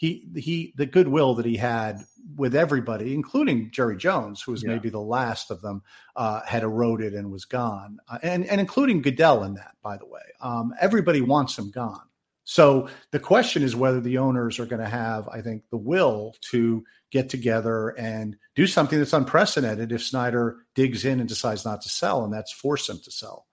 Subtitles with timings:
[0.00, 2.00] he he the goodwill that he had
[2.34, 4.70] with everybody, including Jerry Jones, who was yeah.
[4.70, 5.82] maybe the last of them,
[6.16, 10.06] uh, had eroded and was gone, uh, and and including Goodell in that, by the
[10.06, 10.22] way.
[10.40, 12.00] Um, everybody wants him gone.
[12.44, 16.34] So the question is whether the owners are going to have, I think, the will
[16.50, 21.82] to get together and do something that's unprecedented if Snyder digs in and decides not
[21.82, 23.44] to sell, and that's force him to sell.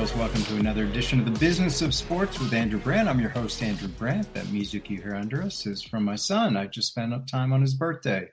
[0.00, 0.16] Girls.
[0.16, 3.06] Welcome to another edition of the Business of Sports with Andrew Brandt.
[3.06, 4.32] I'm your host, Andrew Brandt.
[4.32, 6.56] That music you hear under us is from my son.
[6.56, 8.28] I just spent up time on his birthday.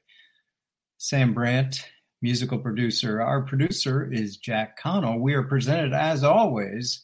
[0.98, 1.84] Sam Brandt,
[2.22, 3.22] musical producer.
[3.22, 5.20] Our producer is Jack Connell.
[5.20, 7.04] We are presented, as always,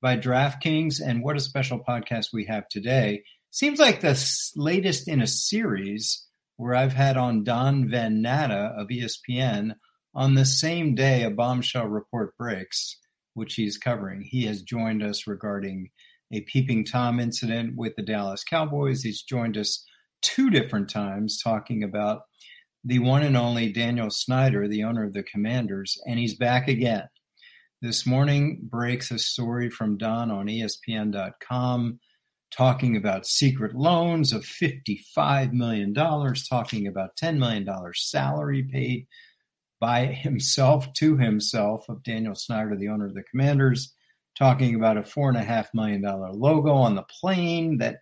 [0.00, 1.00] by DraftKings.
[1.04, 3.24] And what a special podcast we have today.
[3.50, 4.16] Seems like the
[4.54, 6.24] latest in a series
[6.56, 9.74] where I've had on Don Van Natta of ESPN
[10.14, 12.96] on the same day a bombshell report breaks
[13.34, 14.22] which he's covering.
[14.22, 15.90] He has joined us regarding
[16.32, 19.02] a peeping Tom incident with the Dallas Cowboys.
[19.02, 19.84] He's joined us
[20.22, 22.22] two different times talking about
[22.84, 27.04] the one and only Daniel Snyder, the owner of the Commanders, and he's back again.
[27.80, 31.98] This morning breaks a story from Don on ESPN.com
[32.50, 39.06] talking about secret loans of $55 million, talking about $10 million salary paid
[39.80, 43.92] by himself to himself of Daniel Snyder, the owner of the Commanders,
[44.36, 47.98] talking about a four and a half million dollar logo on the plane that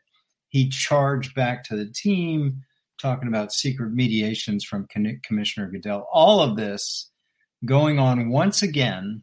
[0.49, 2.63] he charged back to the team,
[3.01, 4.87] talking about secret mediations from
[5.23, 6.07] Commissioner Goodell.
[6.13, 7.11] All of this
[7.65, 9.23] going on once again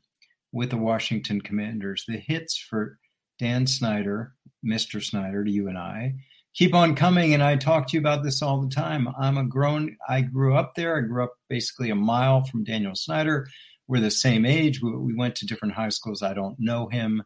[0.51, 2.03] with the Washington Commanders.
[2.07, 2.97] The hits for
[3.37, 4.33] Dan Snyder,
[4.65, 5.03] Mr.
[5.03, 6.15] Snyder, to you and I,
[6.53, 7.33] keep on coming.
[7.33, 9.07] And I talk to you about this all the time.
[9.19, 10.97] I'm a grown, I grew up there.
[10.97, 13.47] I grew up basically a mile from Daniel Snyder.
[13.87, 14.81] We're the same age.
[14.81, 16.21] We, we went to different high schools.
[16.21, 17.23] I don't know him,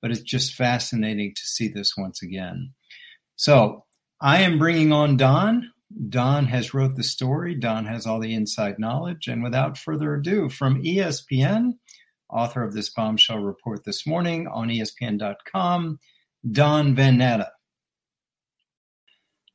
[0.00, 2.72] but it's just fascinating to see this once again.
[3.36, 3.84] So
[4.20, 5.70] I am bringing on Don.
[6.08, 7.54] Don has wrote the story.
[7.54, 9.28] Don has all the inside knowledge.
[9.28, 11.72] And without further ado, from ESPN,
[12.30, 15.98] author of this bombshell report this morning on ESPN.com,
[16.50, 17.50] Don Van Natta.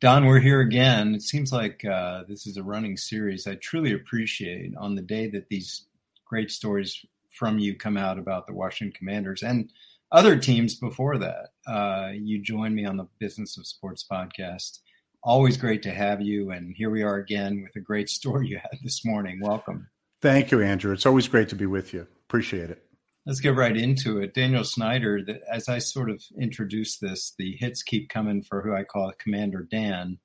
[0.02, 1.14] Don, we're here again.
[1.14, 3.46] It seems like uh, this is a running series.
[3.46, 5.86] I truly appreciate on the day that these
[6.26, 9.72] great stories from you come out about the Washington Commanders and
[10.12, 11.50] other teams before that.
[11.68, 14.80] Uh, you joined me on the Business of Sports podcast.
[15.22, 16.50] Always great to have you.
[16.50, 19.40] And here we are again with a great story you had this morning.
[19.40, 19.88] Welcome.
[20.20, 20.94] Thank you, Andrew.
[20.94, 22.08] It's always great to be with you.
[22.28, 22.84] Appreciate it.
[23.26, 24.34] Let's get right into it.
[24.34, 28.74] Daniel Snyder, the, as I sort of introduce this, the hits keep coming for who
[28.74, 30.18] I call Commander Dan.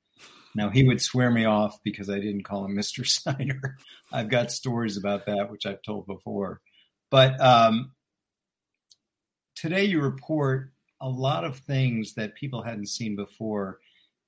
[0.55, 3.07] Now, he would swear me off because I didn't call him Mr.
[3.07, 3.77] Snyder.
[4.13, 6.63] I've got stories about that, which I've told before.
[7.11, 7.93] But um,
[9.55, 13.79] today you report a lot of things that people hadn't seen before.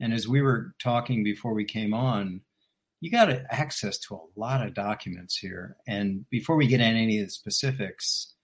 [0.00, 2.42] And as we were talking before we came on,
[3.00, 5.76] you got access to a lot of documents here.
[5.86, 8.34] And before we get into any of the specifics,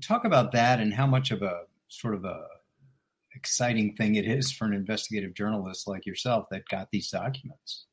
[0.00, 2.46] Talk about that and how much of a sort of a
[3.36, 7.86] exciting thing it is for an investigative journalist like yourself that got these documents.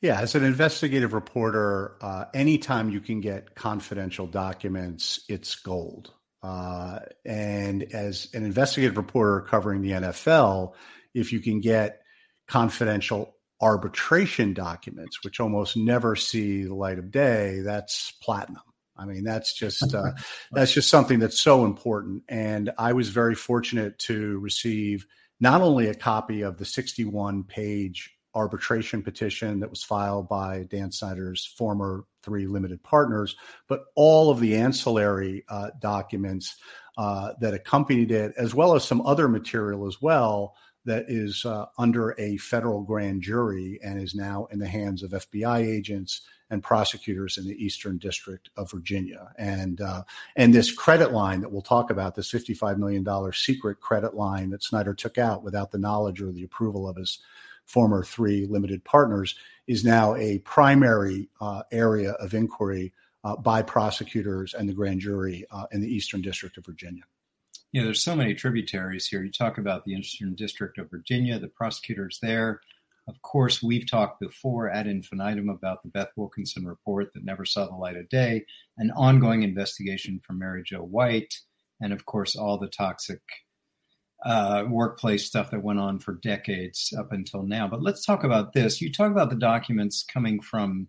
[0.00, 6.12] Yeah, as an investigative reporter, uh, anytime you can get confidential documents, it's gold.
[6.42, 10.74] Uh, and as an investigative reporter covering the NFL,
[11.14, 12.02] if you can get
[12.46, 18.62] confidential arbitration documents, which almost never see the light of day, that's platinum.
[18.96, 20.12] I mean, that's just uh,
[20.52, 22.22] that's just something that's so important.
[22.28, 25.06] And I was very fortunate to receive
[25.40, 30.90] not only a copy of the 61 page arbitration petition that was filed by Dan
[30.90, 33.36] Snyder's former three limited partners,
[33.68, 36.56] but all of the ancillary uh, documents
[36.98, 41.66] uh, that accompanied it, as well as some other material as well that is uh,
[41.78, 46.62] under a federal grand jury and is now in the hands of FBI agents and
[46.62, 49.32] prosecutors in the Eastern District of Virginia.
[49.38, 50.02] And uh,
[50.36, 54.62] and this credit line that we'll talk about, this $55 million secret credit line that
[54.62, 57.18] Snyder took out without the knowledge or the approval of his
[57.64, 59.34] former three limited partners,
[59.66, 62.92] is now a primary uh, area of inquiry
[63.24, 67.02] uh, by prosecutors and the grand jury uh, in the Eastern District of Virginia.
[67.72, 69.24] Yeah, there's so many tributaries here.
[69.24, 72.60] You talk about the Eastern District of Virginia, the prosecutors there,
[73.06, 77.66] of course, we've talked before ad infinitum about the Beth Wilkinson report that never saw
[77.66, 78.44] the light of day,
[78.78, 81.34] an ongoing investigation from Mary Jo White,
[81.80, 83.20] and of course, all the toxic
[84.24, 87.68] uh, workplace stuff that went on for decades up until now.
[87.68, 88.80] But let's talk about this.
[88.80, 90.88] You talk about the documents coming from.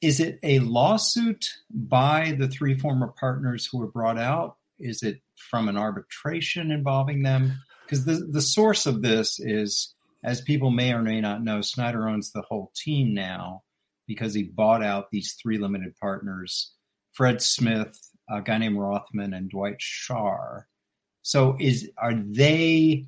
[0.00, 4.56] Is it a lawsuit by the three former partners who were brought out?
[4.78, 7.58] Is it from an arbitration involving them?
[7.84, 12.08] Because the, the source of this is, as people may or may not know, Snyder
[12.08, 13.62] owns the whole team now
[14.06, 16.72] because he bought out these three limited partners
[17.12, 17.98] Fred Smith,
[18.30, 20.62] a guy named Rothman, and Dwight Schar.
[21.22, 23.06] So, is are they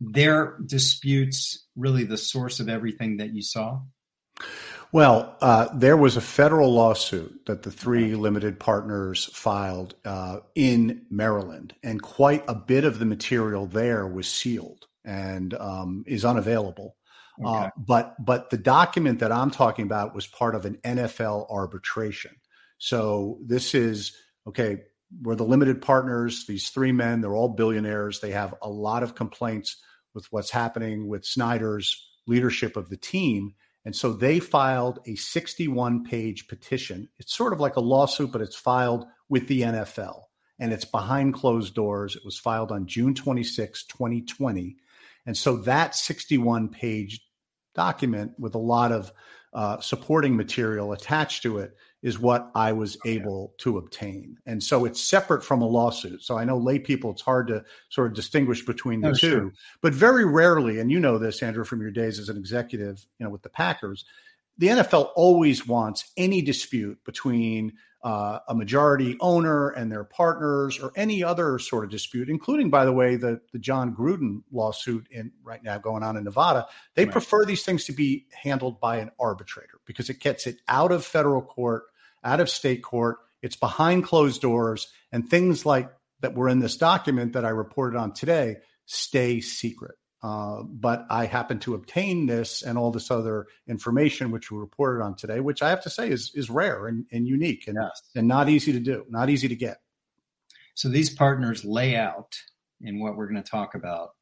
[0.00, 3.80] their disputes really the source of everything that you saw?
[4.92, 11.06] Well, uh, there was a federal lawsuit that the three limited partners filed uh, in
[11.10, 16.96] Maryland, and quite a bit of the material there was sealed and um, is unavailable.
[17.42, 17.66] Uh, okay.
[17.66, 22.32] Uh, but but the document that I'm talking about was part of an NFL arbitration.
[22.78, 24.14] So this is
[24.46, 24.82] okay.
[25.22, 26.46] We're the limited partners.
[26.46, 28.20] These three men, they're all billionaires.
[28.20, 29.76] They have a lot of complaints
[30.14, 33.54] with what's happening with Snyder's leadership of the team
[33.86, 37.08] and so they filed a 61 page petition.
[37.20, 40.22] It's sort of like a lawsuit, but it's filed with the NFL
[40.58, 42.16] and it's behind closed doors.
[42.16, 44.76] It was filed on June 26, 2020.
[45.26, 47.20] And so that 61 page
[47.74, 49.12] document with a lot of
[49.52, 54.36] uh, supporting material attached to it is what I was able to obtain.
[54.46, 56.22] And so it's separate from a lawsuit.
[56.22, 59.30] So I know lay people, it's hard to sort of distinguish between the oh, two,
[59.30, 59.52] sure.
[59.80, 63.24] but very rarely, and you know this, Andrew, from your days as an executive, you
[63.24, 64.04] know, with the Packers,
[64.58, 70.92] the NFL always wants any dispute between uh, a majority owner and their partners or
[70.94, 75.32] any other sort of dispute, including, by the way, the, the Jon Gruden lawsuit in
[75.42, 76.68] right now going on in Nevada.
[76.94, 77.12] They right.
[77.12, 81.04] prefer these things to be handled by an arbitrator because it gets it out of
[81.04, 81.84] federal court,
[82.22, 83.18] out of state court.
[83.42, 87.98] It's behind closed doors, and things like that were in this document that I reported
[87.98, 89.96] on today stay secret.
[90.26, 95.00] Uh, but I happen to obtain this and all this other information, which we reported
[95.00, 98.02] on today, which I have to say is is rare and, and unique and, yes.
[98.16, 99.76] and not easy to do, not easy to get.
[100.74, 102.34] So these partners lay out
[102.80, 104.14] in what we're going to talk about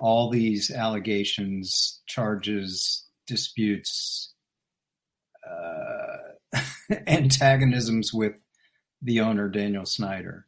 [0.00, 4.34] all these allegations, charges, disputes,
[5.48, 6.58] uh,
[7.06, 8.32] antagonisms with
[9.00, 10.44] the owner Daniel Snyder,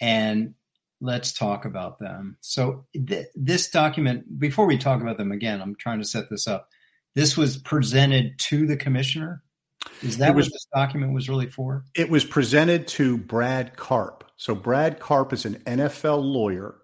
[0.00, 0.54] and
[1.00, 2.36] let's talk about them.
[2.40, 6.46] So th- this document, before we talk about them again, I'm trying to set this
[6.46, 6.70] up.
[7.14, 9.42] This was presented to the commissioner.
[10.02, 11.84] Is that was, what this document was really for?
[11.94, 14.24] It was presented to Brad Karp.
[14.36, 16.76] So Brad Karp is an NFL lawyer,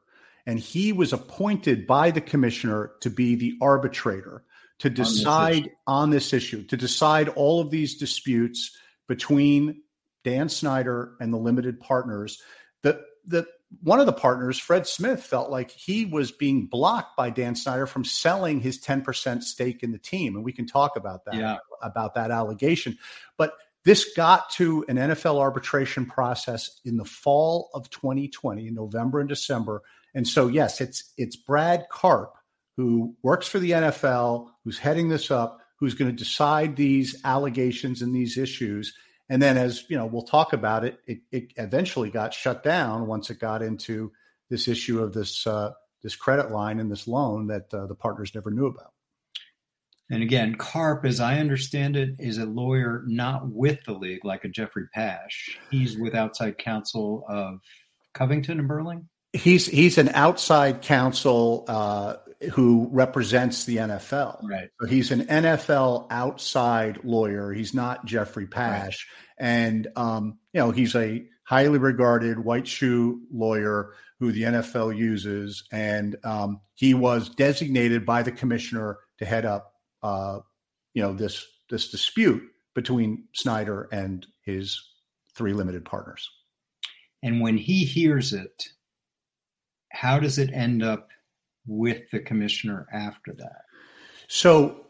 [0.46, 4.44] and he was appointed by the commissioner to be the arbitrator
[4.78, 8.76] to decide on this issue, on this issue to decide all of these disputes
[9.06, 9.82] between
[10.24, 12.40] Dan Snyder and the limited partners.
[12.82, 13.46] The the
[13.80, 17.86] one of the partners, Fred Smith, felt like he was being blocked by Dan Snyder
[17.86, 20.36] from selling his 10% stake in the team.
[20.36, 21.56] And we can talk about that, yeah.
[21.82, 22.98] about that allegation.
[23.36, 23.54] But
[23.84, 29.28] this got to an NFL arbitration process in the fall of 2020, in November and
[29.28, 29.82] December.
[30.14, 32.34] And so, yes, it's it's Brad Karp
[32.76, 38.02] who works for the NFL, who's heading this up, who's going to decide these allegations
[38.02, 38.94] and these issues.
[39.28, 40.98] And then, as you know, we'll talk about it.
[41.06, 44.12] It, it eventually got shut down once it got into
[44.50, 45.72] this issue of this uh,
[46.02, 48.92] this credit line and this loan that uh, the partners never knew about.
[50.10, 54.44] And again, Karp, as I understand it, is a lawyer not with the league like
[54.44, 55.58] a Jeffrey Pash.
[55.70, 57.60] He's with outside counsel of
[58.12, 59.08] Covington and Burling.
[59.32, 62.16] He's he's an outside counsel uh,
[62.50, 64.42] who represents the NFL.
[64.48, 64.68] Right.
[64.80, 67.52] So he's an NFL outside lawyer.
[67.52, 69.08] He's not Jeffrey Pash,
[69.40, 69.46] right.
[69.46, 75.64] and um, you know he's a highly regarded white shoe lawyer who the NFL uses,
[75.72, 80.38] and um, he was designated by the commissioner to head up, uh,
[80.94, 82.42] you know, this this dispute
[82.74, 84.80] between Snyder and his
[85.34, 86.30] three limited partners.
[87.22, 88.68] And when he hears it,
[89.90, 91.08] how does it end up
[91.66, 93.62] with the commissioner after that?
[94.28, 94.86] So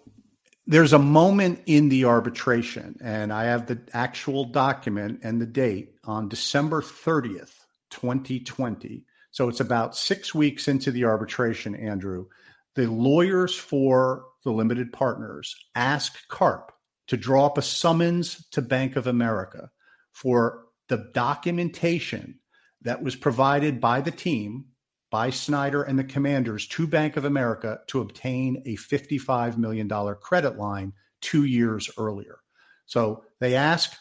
[0.66, 5.94] there's a moment in the arbitration, and I have the actual document and the date
[6.04, 7.54] on December 30th,
[7.90, 9.04] 2020.
[9.32, 12.26] So it's about six weeks into the arbitration, Andrew.
[12.74, 16.72] The lawyers for the limited partners ask Karp
[17.08, 19.70] to draw up a summons to Bank of America
[20.12, 22.38] for the documentation
[22.82, 24.66] that was provided by the team
[25.12, 29.88] by Snyder and the commanders to Bank of America to obtain a $55 million
[30.22, 32.38] credit line two years earlier.
[32.86, 33.92] So they ask,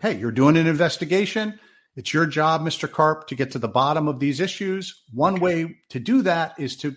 [0.00, 1.58] hey, you're doing an investigation.
[1.96, 2.90] It's your job, Mr.
[2.90, 5.02] Karp, to get to the bottom of these issues.
[5.12, 6.94] One way to do that is to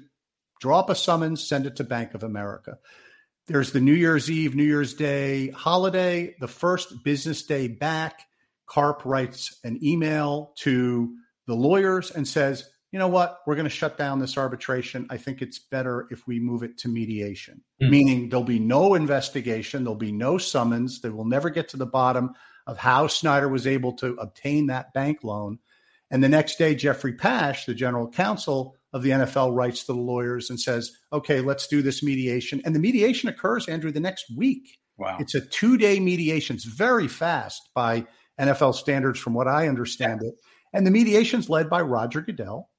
[0.61, 2.77] draw up a summons, send it to Bank of America.
[3.47, 8.21] There's the New Year's Eve, New Year's Day holiday, the first business day back.
[8.67, 11.15] Karp writes an email to
[11.47, 15.07] the lawyers and says, you know what, we're going to shut down this arbitration.
[15.09, 17.91] I think it's better if we move it to mediation, mm-hmm.
[17.91, 21.87] meaning there'll be no investigation, there'll be no summons, they will never get to the
[21.87, 22.35] bottom
[22.67, 25.57] of how Snyder was able to obtain that bank loan.
[26.11, 29.99] And the next day, Jeffrey Pash, the general counsel of the NFL, writes to the
[29.99, 32.61] lawyers and says, okay, let's do this mediation.
[32.63, 34.77] And the mediation occurs, Andrew, the next week.
[34.99, 35.17] Wow.
[35.19, 36.57] It's a two day mediation.
[36.57, 38.05] It's very fast by
[38.39, 40.35] NFL standards, from what I understand it.
[40.73, 42.69] And the mediation's led by Roger Goodell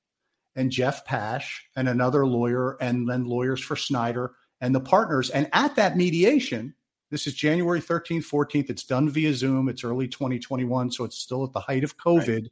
[0.57, 5.31] and Jeff Pash and another lawyer, and then lawyers for Snyder and the partners.
[5.31, 6.75] And at that mediation,
[7.11, 8.71] this is January 13th, 14th.
[8.71, 9.69] It's done via Zoom.
[9.69, 12.29] It's early 2021, so it's still at the height of COVID.
[12.29, 12.51] Right.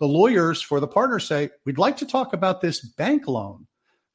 [0.00, 3.66] The lawyers for the partners say, We'd like to talk about this bank loan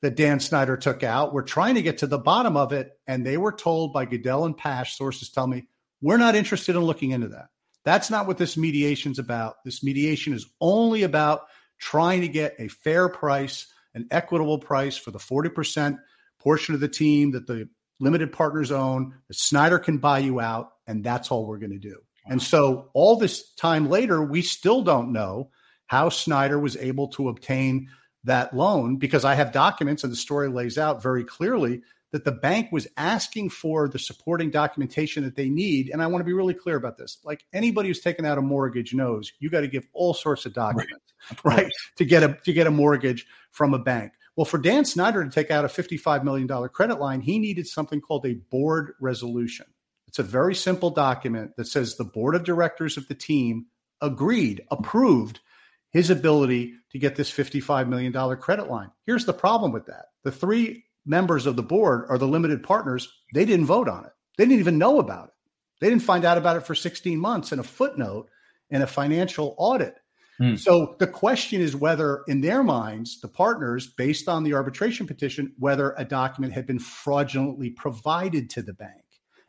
[0.02, 1.34] that Dan Snyder took out.
[1.34, 2.92] We're trying to get to the bottom of it.
[3.08, 5.68] And they were told by Goodell and Pash, sources tell me,
[6.02, 7.48] we're not interested in looking into that.
[7.84, 9.56] That's not what this mediation's about.
[9.66, 11.48] This mediation is only about
[11.80, 15.98] trying to get a fair price, an equitable price for the 40%
[16.40, 17.68] portion of the team that the
[18.00, 19.16] limited partners own.
[19.28, 21.98] The Snyder can buy you out, and that's all we're going to do.
[22.26, 22.32] Wow.
[22.32, 25.50] And so, all this time later, we still don't know
[25.88, 27.90] how Snyder was able to obtain
[28.26, 31.82] that loan because I have documents, and the story lays out very clearly
[32.12, 35.90] that the bank was asking for the supporting documentation that they need.
[35.90, 37.20] And I want to be really clear about this.
[37.24, 40.54] Like anybody who's taken out a mortgage knows, you got to give all sorts of
[40.54, 40.94] documents,
[41.44, 44.14] right, right to get a to get a mortgage from a bank.
[44.36, 48.00] Well, for Dan Snyder to take out a $55 million credit line, he needed something
[48.00, 49.66] called a board resolution.
[50.08, 53.66] It's a very simple document that says the board of directors of the team
[54.02, 55.40] agreed, approved
[55.92, 58.92] his ability to get this $55 million credit line.
[59.06, 63.12] Here's the problem with that the three members of the board are the limited partners.
[63.34, 65.34] They didn't vote on it, they didn't even know about it.
[65.82, 68.30] They didn't find out about it for 16 months in a footnote
[68.70, 69.96] in a financial audit.
[70.38, 70.56] Hmm.
[70.56, 75.54] So the question is whether, in their minds, the partners, based on the arbitration petition,
[75.58, 79.04] whether a document had been fraudulently provided to the bank.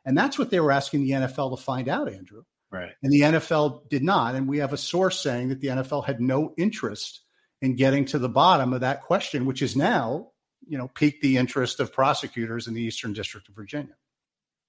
[0.04, 2.42] And that's what they were asking the NFL to find out, Andrew.
[2.72, 2.92] Right.
[3.02, 4.34] And the NFL did not.
[4.34, 7.20] And we have a source saying that the NFL had no interest
[7.60, 10.28] in getting to the bottom of that question, which is now,
[10.66, 13.94] you know, piqued the interest of prosecutors in the Eastern District of Virginia.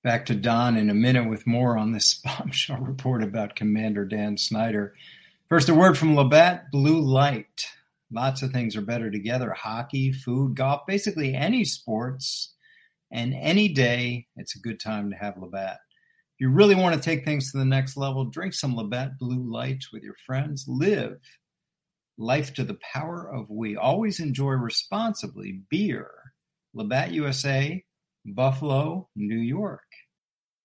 [0.04, 4.38] Back to Don in a minute with more on this bombshell report about Commander Dan
[4.38, 4.94] Snyder.
[5.50, 7.68] First, a word from Labatt Blue Light.
[8.12, 12.54] Lots of things are better together hockey, food, golf, basically any sports.
[13.12, 15.80] And any day, it's a good time to have Labatt.
[16.36, 19.52] If you really want to take things to the next level, drink some Labatt Blue
[19.52, 20.66] Lights with your friends.
[20.68, 21.20] Live
[22.22, 23.76] life to the power of we.
[23.76, 26.10] Always enjoy responsibly beer.
[26.74, 27.84] Labatt USA,
[28.26, 29.82] Buffalo, New York.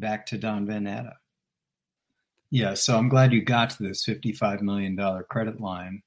[0.00, 1.14] back to Don Van Natta.
[2.50, 4.96] Yeah, so I'm glad you got to this $55 million
[5.28, 6.02] credit line.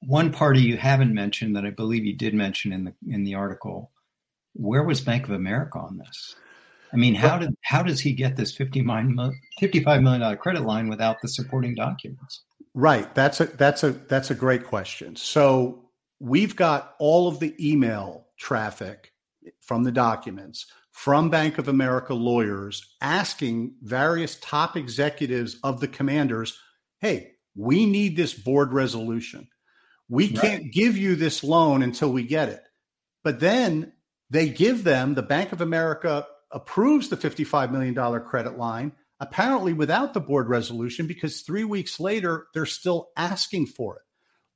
[0.00, 3.34] One party you haven't mentioned that I believe you did mention in the in the
[3.34, 3.90] article,
[4.54, 6.36] where was Bank of America on this?
[6.92, 9.06] I mean, how did how does he get this $55
[10.02, 12.42] million credit line without the supporting documents?
[12.74, 13.12] Right.
[13.14, 15.16] That's a that's a that's a great question.
[15.16, 15.84] So
[16.20, 19.12] we've got all of the email traffic
[19.60, 26.58] from the documents from Bank of America lawyers asking various top executives of the commanders,
[27.00, 29.48] hey, we need this board resolution.
[30.08, 30.40] We right.
[30.40, 32.62] can't give you this loan until we get it.
[33.22, 33.92] But then
[34.30, 40.14] they give them, the Bank of America approves the $55 million credit line, apparently without
[40.14, 44.02] the board resolution, because three weeks later, they're still asking for it.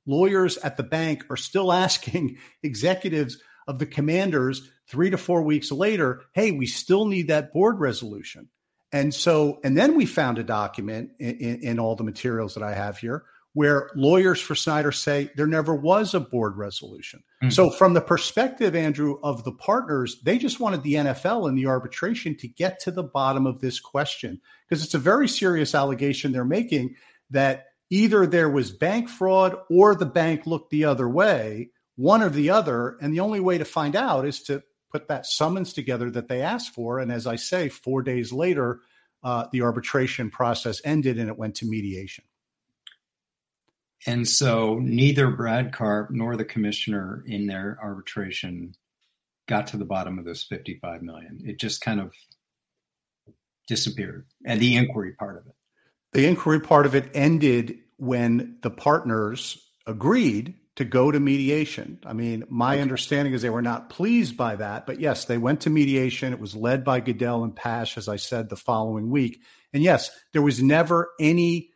[0.06, 5.72] Lawyers at the bank are still asking executives of the commanders three to four weeks
[5.72, 8.48] later, hey, we still need that board resolution.
[8.92, 12.62] And so, and then we found a document in, in, in, all the materials that
[12.62, 17.22] I have here where lawyers for Snyder say there never was a board resolution.
[17.42, 17.50] Mm-hmm.
[17.50, 21.66] So, from the perspective, Andrew, of the partners, they just wanted the NFL and the
[21.66, 26.32] arbitration to get to the bottom of this question because it's a very serious allegation
[26.32, 26.96] they're making
[27.30, 32.28] that either there was bank fraud or the bank looked the other way, one or
[32.28, 32.96] the other.
[33.00, 36.42] And the only way to find out is to put that summons together that they
[36.42, 36.98] asked for.
[37.00, 38.80] And as I say, four days later,
[39.22, 42.24] uh, the arbitration process ended and it went to mediation.
[44.06, 48.74] And so neither Brad Karp nor the commissioner in their arbitration
[49.48, 51.40] got to the bottom of this 55 million.
[51.44, 52.12] It just kind of
[53.66, 54.26] disappeared.
[54.44, 55.54] And the inquiry part of it.
[56.12, 61.98] The inquiry part of it ended when the partners agreed to go to mediation.
[62.04, 62.82] I mean, my okay.
[62.82, 66.32] understanding is they were not pleased by that, but yes, they went to mediation.
[66.32, 69.40] It was led by Goodell and Pash, as I said, the following week.
[69.72, 71.70] And yes, there was never any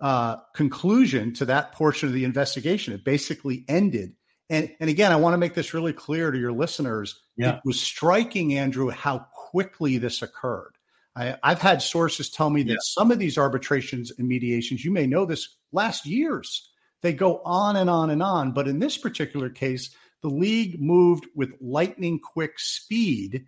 [0.00, 2.92] uh, conclusion to that portion of the investigation.
[2.92, 4.14] It basically ended.
[4.50, 7.18] And, and again, I want to make this really clear to your listeners.
[7.36, 7.56] Yeah.
[7.56, 10.72] It was striking, Andrew, how quickly this occurred.
[11.16, 12.76] I, have had sources tell me that yeah.
[12.80, 16.70] some of these arbitrations and mediations, you may know this, last years.
[17.04, 18.52] They go on and on and on.
[18.52, 19.90] But in this particular case,
[20.22, 23.44] the league moved with lightning quick speed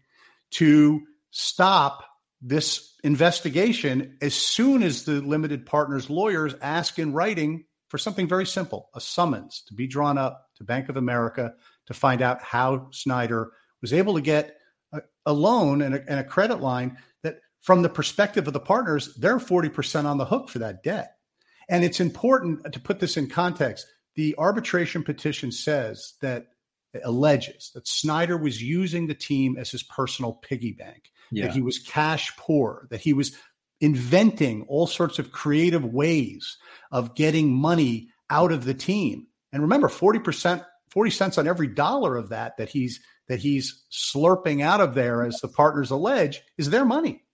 [0.53, 2.05] to stop
[2.43, 8.45] this investigation as soon as the limited partners lawyers ask in writing for something very
[8.45, 11.55] simple a summons to be drawn up to Bank of America
[11.87, 14.55] to find out how Snyder was able to get
[14.93, 18.61] a, a loan and a, and a credit line that, from the perspective of the
[18.61, 21.16] partners, they're 40% on the hook for that debt.
[21.69, 23.87] And it's important uh, to put this in context.
[24.15, 26.47] The arbitration petition says that
[26.95, 31.47] uh, alleges that Snyder was using the team as his personal piggy bank, yeah.
[31.47, 33.37] that he was cash poor, that he was
[33.81, 36.57] inventing all sorts of creative ways
[36.91, 39.27] of getting money out of the team.
[39.53, 44.63] And remember, 40%, 40 cents on every dollar of that that he's that he's slurping
[44.63, 47.25] out of there, as the partners allege, is their money.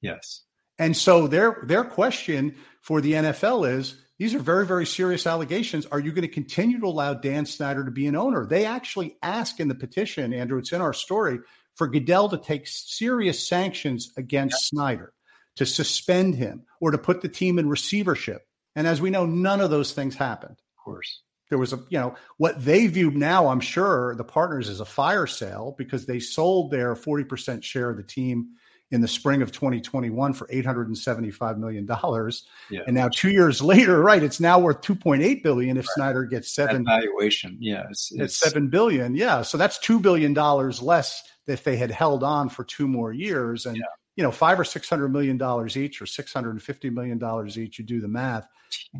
[0.00, 0.42] Yes.
[0.82, 5.86] And so their their question for the NFL is these are very, very serious allegations.
[5.86, 8.44] Are you going to continue to allow Dan Snyder to be an owner?
[8.44, 11.38] They actually ask in the petition, Andrew, it's in our story,
[11.76, 15.12] for Goodell to take serious sanctions against Snyder,
[15.54, 18.42] to suspend him, or to put the team in receivership.
[18.74, 20.56] And as we know, none of those things happened.
[20.58, 21.22] Of course.
[21.48, 24.84] There was a, you know, what they view now, I'm sure, the partners as a
[24.84, 28.56] fire sale because they sold their 40% share of the team
[28.92, 32.82] in the spring of 2021 for 875 million dollars yeah.
[32.86, 35.94] and now 2 years later right it's now worth 2.8 billion if right.
[35.94, 40.34] Snyder gets 7 that valuation yeah it's, it's 7 billion yeah so that's 2 billion
[40.34, 43.82] dollars less if they had held on for two more years and yeah.
[44.14, 48.00] you know 5 or 600 million dollars each or 650 million dollars each you do
[48.00, 48.46] the math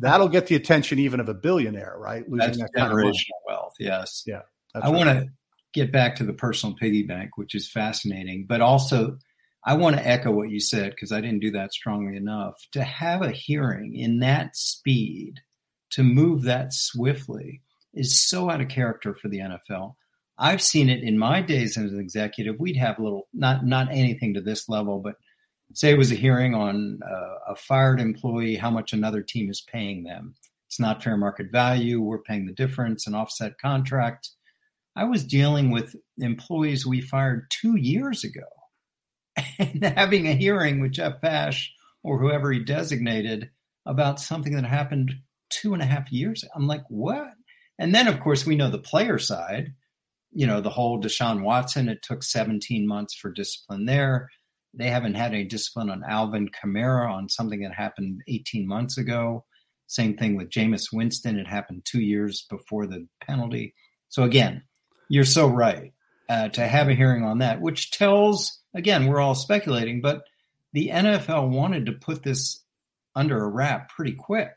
[0.01, 3.45] that'll get the attention even of a billionaire right losing that's that generational kind of
[3.45, 4.41] wealth yes yeah
[4.75, 4.89] I right.
[4.89, 5.27] want to
[5.71, 9.17] get back to the personal piggy bank which is fascinating but also
[9.65, 12.55] I want to echo what you said because I didn't do that strongly enough.
[12.73, 15.39] To have a hearing in that speed,
[15.91, 17.61] to move that swiftly,
[17.93, 19.95] is so out of character for the NFL.
[20.37, 22.59] I've seen it in my days as an executive.
[22.59, 25.15] We'd have a little, not not anything to this level, but
[25.73, 29.61] say it was a hearing on uh, a fired employee, how much another team is
[29.61, 30.35] paying them.
[30.67, 32.01] It's not fair market value.
[32.01, 34.29] We're paying the difference, an offset contract.
[34.95, 38.41] I was dealing with employees we fired two years ago
[39.59, 43.49] and having a hearing with Jeff Pash or whoever he designated
[43.85, 45.13] about something that happened
[45.49, 46.43] two and a half years.
[46.55, 47.31] I'm like, what?
[47.79, 49.73] And then, of course, we know the player side.
[50.31, 54.29] You know, the whole Deshaun Watson, it took 17 months for discipline there.
[54.73, 59.45] They haven't had any discipline on Alvin Kamara on something that happened 18 months ago.
[59.87, 61.37] Same thing with Jameis Winston.
[61.37, 63.75] It happened two years before the penalty.
[64.09, 64.63] So, again,
[65.09, 65.93] you're so right
[66.33, 70.23] uh, to have a hearing on that, which tells again, we're all speculating, but
[70.73, 72.63] the NFL wanted to put this
[73.15, 74.53] under a wrap pretty quick.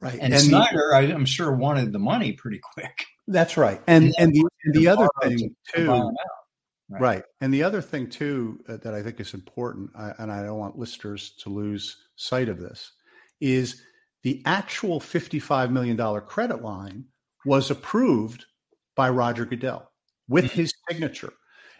[0.00, 0.18] Right.
[0.20, 3.06] And, and Snyder, the, I, am sure, wanted the money pretty quick.
[3.26, 3.80] That's right.
[3.86, 5.90] And and, and the, and the other thing too,
[6.90, 7.00] right.
[7.00, 7.24] right.
[7.40, 10.58] And the other thing too uh, that I think is important, uh, and I don't
[10.58, 12.92] want listeners to lose sight of this,
[13.40, 13.82] is
[14.22, 17.04] the actual $55 million credit line
[17.46, 18.44] was approved
[18.96, 19.89] by Roger Goodell
[20.30, 20.60] with mm-hmm.
[20.60, 21.34] his signature.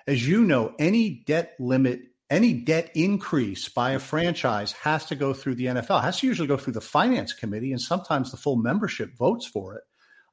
[0.07, 5.33] As you know, any debt limit, any debt increase by a franchise has to go
[5.33, 8.57] through the NFL, has to usually go through the finance committee, and sometimes the full
[8.57, 9.85] membership votes for it.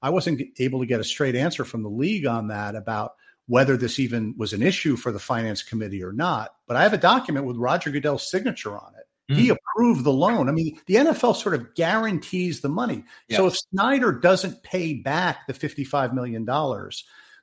[0.02, 3.14] I wasn't able to get a straight answer from the league on that about
[3.48, 6.52] whether this even was an issue for the finance committee or not.
[6.68, 9.34] But I have a document with Roger Goodell's signature on it.
[9.34, 9.38] Mm.
[9.38, 10.50] He approved the loan.
[10.50, 13.04] I mean, the NFL sort of guarantees the money.
[13.28, 13.38] Yes.
[13.38, 16.46] So if Snyder doesn't pay back the $55 million,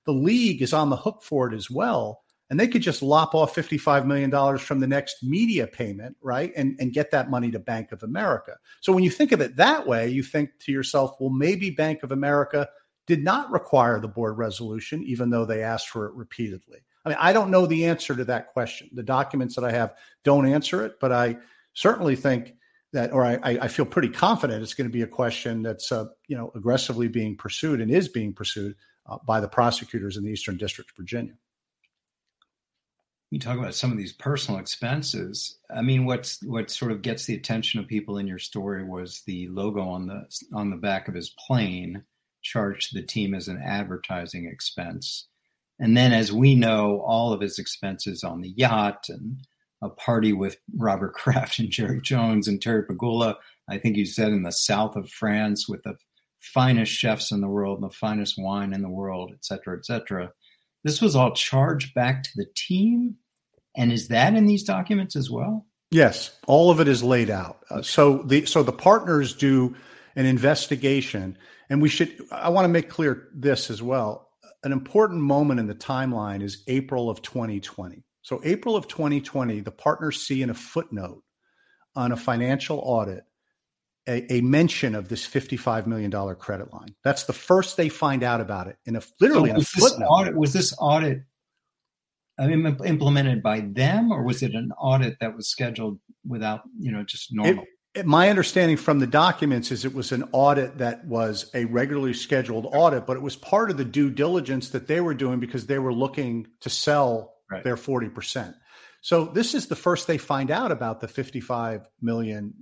[0.05, 2.23] the league is on the hook for it as well.
[2.51, 6.53] and they could just lop off $55 million from the next media payment, right?
[6.57, 8.57] And, and get that money to Bank of America.
[8.83, 12.03] So when you think of it that way, you think to yourself, well, maybe Bank
[12.03, 12.69] of America
[13.07, 16.79] did not require the board resolution, even though they asked for it repeatedly.
[17.05, 18.89] I mean, I don't know the answer to that question.
[18.93, 21.39] The documents that I have don't answer it, but I
[21.73, 22.55] certainly think
[22.93, 26.07] that, or I, I feel pretty confident it's going to be a question that's, uh,
[26.29, 28.75] you know, aggressively being pursued and is being pursued
[29.07, 31.35] uh, by the prosecutors in the Eastern District of Virginia
[33.35, 35.59] you talk about some of these personal expenses.
[35.69, 39.23] I mean, what's what sort of gets the attention of people in your story was
[39.27, 42.05] the logo on the on the back of his plane
[42.43, 45.27] charged to the team as an advertising expense.
[45.81, 49.39] And then, as we know, all of his expenses on the yacht and
[49.83, 53.35] a party with Robert Kraft and Jerry Jones and Terry Pegula.
[53.69, 55.97] I think you said in the south of France with the
[56.53, 60.31] finest chefs in the world the finest wine in the world, et cetera, et cetera.
[60.83, 63.17] This was all charged back to the team
[63.77, 65.67] and is that in these documents as well?
[65.91, 67.65] Yes, all of it is laid out.
[67.71, 69.75] Uh, so the so the partners do
[70.17, 72.17] an investigation, and we should.
[72.31, 74.29] I want to make clear this as well.
[74.63, 78.03] An important moment in the timeline is April of 2020.
[78.23, 81.23] So April of 2020, the partners see in a footnote
[81.95, 83.25] on a financial audit
[84.07, 86.95] a, a, mention of this $55 million credit line.
[87.05, 90.07] That's the first they find out about it And a literally so in a footnote.
[90.07, 91.23] Audit, was this audit
[92.39, 96.91] I mean, implemented by them, or was it an audit that was scheduled without, you
[96.91, 97.63] know, just normal?
[97.95, 101.65] It, it, my understanding from the documents is it was an audit that was a
[101.67, 105.39] regularly scheduled audit, but it was part of the due diligence that they were doing
[105.39, 107.63] because they were looking to sell right.
[107.63, 108.55] their 40%.
[109.05, 112.55] So this is the first they find out about the $55 million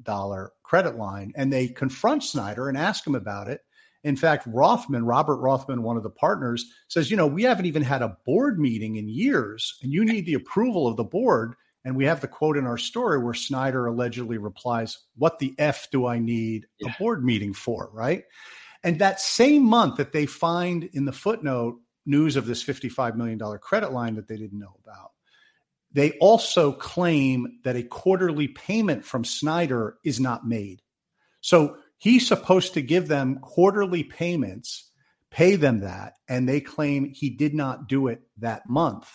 [0.65, 3.61] credit line, and they confront Snyder and ask him about it.
[4.03, 7.85] In fact, Rothman, Robert Rothman, one of the partners, says, you know, we haven't even
[7.85, 11.55] had a board meeting in years, and you need the approval of the board.
[11.85, 15.93] And we have the quote in our story where Snyder allegedly replies, What the F
[15.93, 16.91] do I need yeah.
[16.91, 17.89] a board meeting for?
[17.93, 18.25] Right.
[18.83, 23.39] And that same month that they find in the footnote news of this $55 million
[23.59, 25.12] credit line that they didn't know about,
[25.93, 30.83] they also claim that a quarterly payment from Snyder is not made.
[31.41, 34.91] So He's supposed to give them quarterly payments,
[35.31, 39.09] pay them that, and they claim he did not do it that month.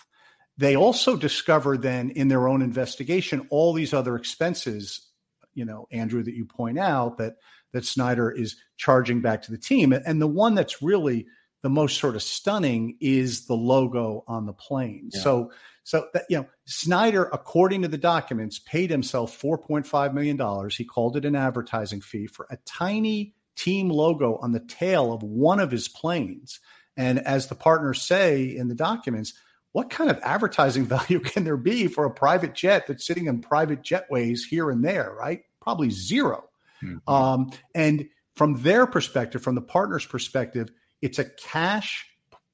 [0.56, 5.06] They also discover then in their own investigation all these other expenses,
[5.52, 7.34] you know, Andrew, that you point out that
[7.74, 9.92] that Snyder is charging back to the team.
[9.92, 11.26] And the one that's really
[11.60, 15.10] the most sort of stunning is the logo on the plane.
[15.12, 15.20] Yeah.
[15.20, 15.52] So
[15.88, 20.68] so that you know, Snyder, according to the documents, paid himself $4.5 million.
[20.68, 25.22] He called it an advertising fee for a tiny team logo on the tail of
[25.22, 26.60] one of his planes.
[26.98, 29.32] And as the partners say in the documents,
[29.72, 33.40] what kind of advertising value can there be for a private jet that's sitting in
[33.40, 35.40] private jetways here and there, right?
[35.62, 36.50] Probably 0
[36.84, 37.10] mm-hmm.
[37.10, 40.70] um, and from their perspective, from the partner's perspective,
[41.00, 42.06] it's a cash,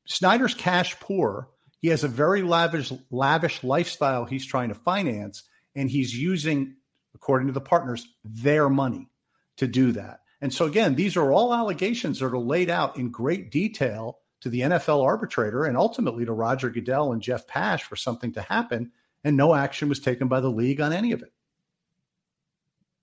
[0.07, 1.49] Snyder's cash poor
[1.85, 5.43] he has a very lavish, lavish lifestyle he's trying to finance,
[5.77, 6.77] and he's using,
[7.15, 9.11] according to the partners, their money
[9.59, 10.21] to do that.
[10.41, 14.49] And so, again, these are all allegations that are laid out in great detail to
[14.49, 18.91] the NFL arbitrator and ultimately to Roger Goodell and Jeff Pash for something to happen,
[19.23, 21.35] and no action was taken by the league on any of it.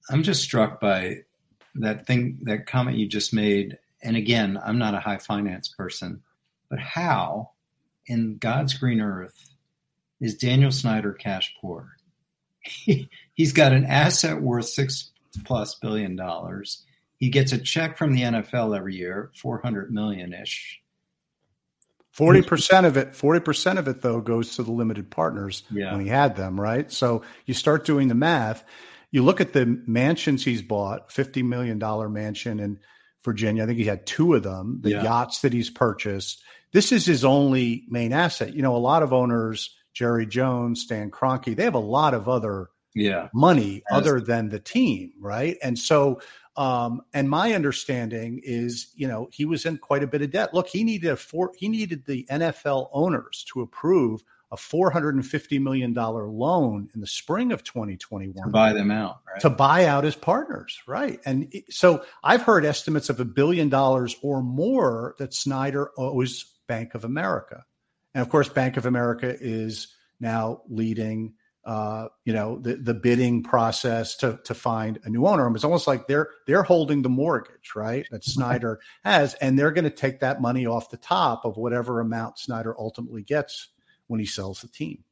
[0.09, 1.17] I'm just struck by
[1.75, 3.77] that thing, that comment you just made.
[4.01, 6.23] And again, I'm not a high finance person,
[6.67, 7.51] but how
[8.11, 9.49] in God's green earth
[10.19, 11.95] is Daniel Snyder cash poor.
[12.63, 15.09] He, he's got an asset worth six
[15.45, 16.83] plus billion dollars.
[17.17, 20.79] He gets a check from the NFL every year, 400 million ish.
[22.15, 25.91] 40% of it, 40% of it though goes to the limited partners yeah.
[25.91, 26.91] when he had them, right?
[26.91, 28.63] So you start doing the math.
[29.11, 31.79] You look at the mansions he's bought, $50 million
[32.11, 32.79] mansion in
[33.23, 33.63] Virginia.
[33.63, 35.03] I think he had two of them, the yeah.
[35.03, 38.53] yachts that he's purchased this is his only main asset.
[38.53, 42.29] You know, a lot of owners, Jerry Jones, Stan Kroenke, they have a lot of
[42.29, 45.57] other yeah money As, other than the team, right?
[45.63, 46.19] And so
[46.57, 50.53] um, and my understanding is, you know, he was in quite a bit of debt.
[50.53, 55.93] Look, he needed a four, he needed the NFL owners to approve a $450 million
[55.93, 59.39] loan in the spring of 2021 to buy them out, right?
[59.41, 61.21] To buy out his partners, right?
[61.25, 66.95] And so I've heard estimates of a billion dollars or more that Snyder owes Bank
[66.95, 67.65] of America.
[68.13, 71.33] And of course, Bank of America is now leading,
[71.65, 75.53] uh, you know, the, the bidding process to, to find a new owner.
[75.53, 78.05] It's almost like they're they're holding the mortgage, right?
[78.09, 81.99] That Snyder has, and they're going to take that money off the top of whatever
[81.99, 83.67] amount Snyder ultimately gets
[84.07, 85.03] when he sells the team.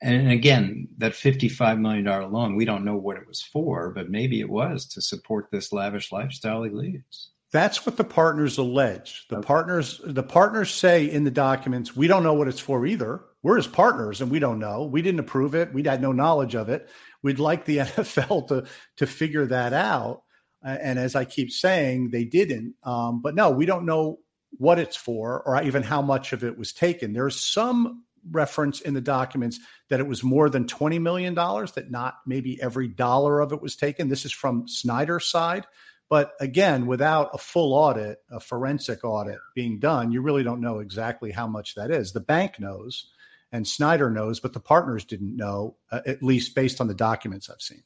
[0.00, 4.38] And again, that $55 million loan, we don't know what it was for, but maybe
[4.38, 7.30] it was to support this lavish lifestyle he leads.
[7.50, 9.26] That's what the partners allege.
[9.30, 9.46] The okay.
[9.46, 13.22] partners the partners say in the documents, we don't know what it's for either.
[13.42, 14.84] We're as partners and we don't know.
[14.84, 15.72] We didn't approve it.
[15.72, 16.88] We had no knowledge of it.
[17.22, 20.22] We'd like the NFL to to figure that out.
[20.62, 22.74] And as I keep saying, they didn't.
[22.82, 24.18] Um, but no, we don't know
[24.50, 27.12] what it's for or even how much of it was taken.
[27.12, 32.16] There's some reference in the documents that it was more than $20 million, that not
[32.26, 34.08] maybe every dollar of it was taken.
[34.08, 35.66] This is from Snyder's side.
[36.10, 40.78] But again, without a full audit, a forensic audit being done, you really don't know
[40.78, 42.12] exactly how much that is.
[42.12, 43.10] The bank knows
[43.52, 47.48] and Snyder knows, but the partners didn't know, uh, at least based on the documents
[47.48, 47.82] I've seen.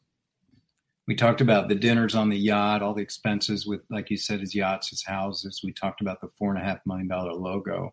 [1.06, 4.40] We talked about the dinners on the yacht, all the expenses with, like you said,
[4.40, 5.60] his yachts, his houses.
[5.64, 7.92] We talked about the four and a half million dollar logo.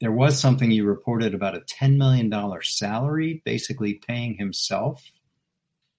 [0.00, 5.12] There was something you reported about a $10 million salary, basically paying himself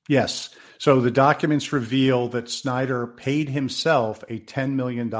[0.07, 0.49] Yes.
[0.77, 5.13] So the documents reveal that Snyder paid himself a $10 million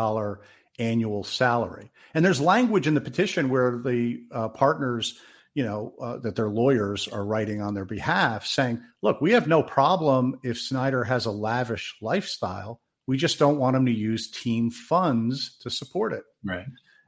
[0.80, 1.92] annual salary.
[2.14, 5.20] And there's language in the petition where the uh, partners,
[5.54, 9.48] you know, uh, that their lawyers are writing on their behalf saying, look, we have
[9.48, 12.82] no problem if Snyder has a lavish lifestyle.
[13.08, 16.24] We just don't want him to use team funds to support it.
[16.44, 16.66] Right.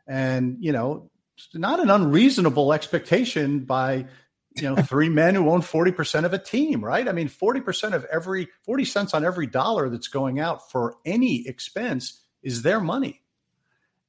[0.07, 1.09] And, you know,
[1.53, 4.05] not an unreasonable expectation by
[4.55, 7.07] you know, three men who own 40% of a team, right?
[7.07, 11.47] I mean, 40% of every 40 cents on every dollar that's going out for any
[11.47, 13.21] expense is their money.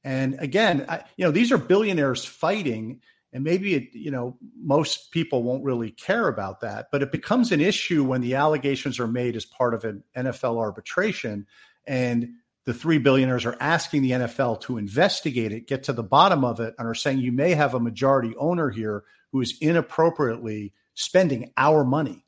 [0.03, 3.01] And again, I, you know, these are billionaires fighting
[3.33, 7.51] and maybe it, you know, most people won't really care about that, but it becomes
[7.51, 11.45] an issue when the allegations are made as part of an NFL arbitration
[11.85, 12.29] and
[12.63, 16.59] the three billionaires are asking the NFL to investigate it, get to the bottom of
[16.59, 19.03] it, and are saying you may have a majority owner here
[19.37, 22.25] who is inappropriately spending our money.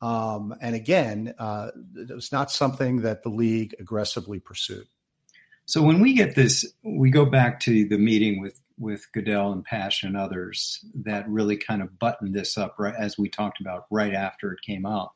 [0.00, 4.86] Um, and again, uh, it's not something that the league aggressively pursued.
[5.66, 9.64] So when we get this, we go back to the meeting with with Goodell and
[9.64, 13.86] Pash and others that really kind of buttoned this up right as we talked about
[13.90, 15.12] right after it came out.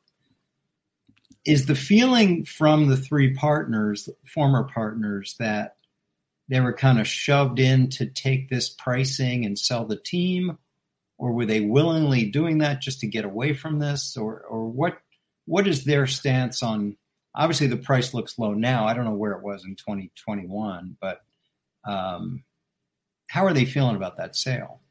[1.45, 5.75] Is the feeling from the three partners, former partners, that
[6.49, 10.57] they were kind of shoved in to take this pricing and sell the team,
[11.21, 14.17] or were they willingly doing that just to get away from this?
[14.17, 14.97] Or or what
[15.45, 16.97] what is their stance on
[17.35, 18.87] obviously the price looks low now.
[18.87, 21.21] I don't know where it was in 2021 but
[21.87, 22.43] um,
[23.27, 24.81] how are they feeling about that sale?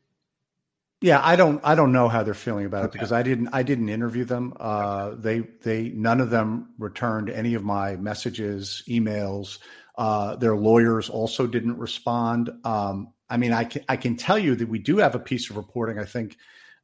[1.01, 2.91] Yeah i don't i don't know how they're feeling about okay.
[2.91, 4.53] it because i didn't i didn't interview them.
[4.61, 9.59] Uh, they they none of them returned any of my messages emails.
[9.99, 12.51] Uh, their lawyers also didn't respond.
[12.65, 15.49] Um, I mean, I can I can tell you that we do have a piece
[15.49, 15.99] of reporting.
[15.99, 16.37] I think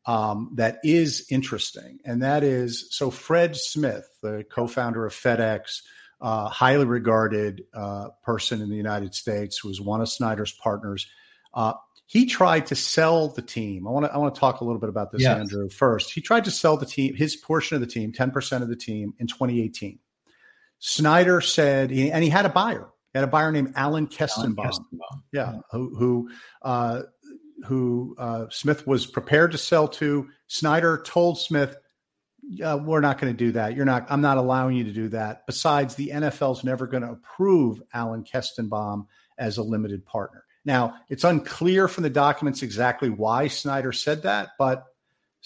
[0.06, 3.10] um, that is interesting, and that is so.
[3.10, 5.82] Fred Smith, the co-founder of FedEx,
[6.20, 11.08] uh, highly regarded uh, person in the United States, who was one of Snyder's partners.
[11.52, 11.72] Uh,
[12.06, 13.88] he tried to sell the team.
[13.88, 15.36] I want to I want to talk a little bit about this, yes.
[15.36, 15.68] Andrew.
[15.68, 18.68] First, he tried to sell the team, his portion of the team, ten percent of
[18.68, 19.98] the team, in 2018.
[20.78, 24.58] Snyder said, and he had a buyer had a buyer named Alan Kestenbaum.
[24.58, 25.22] Alan Kestenbaum.
[25.32, 26.30] Yeah, who who,
[26.62, 27.02] uh,
[27.64, 30.28] who uh, Smith was prepared to sell to.
[30.46, 31.76] Snyder told Smith,
[32.58, 33.74] "We're not going to do that.
[33.74, 34.06] You're not.
[34.10, 35.46] I'm not allowing you to do that.
[35.46, 39.06] Besides, the NFL's never going to approve Alan Kestenbaum
[39.38, 44.50] as a limited partner." Now, it's unclear from the documents exactly why Snyder said that,
[44.58, 44.84] but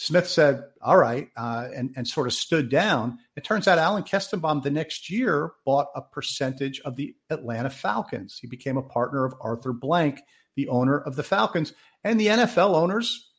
[0.01, 3.19] Smith said, all right, uh, and, and sort of stood down.
[3.37, 8.39] It turns out Alan Kestenbaum the next year bought a percentage of the Atlanta Falcons.
[8.41, 10.23] He became a partner of Arthur Blank,
[10.57, 11.75] the owner of the Falcons.
[12.03, 13.31] And the NFL owners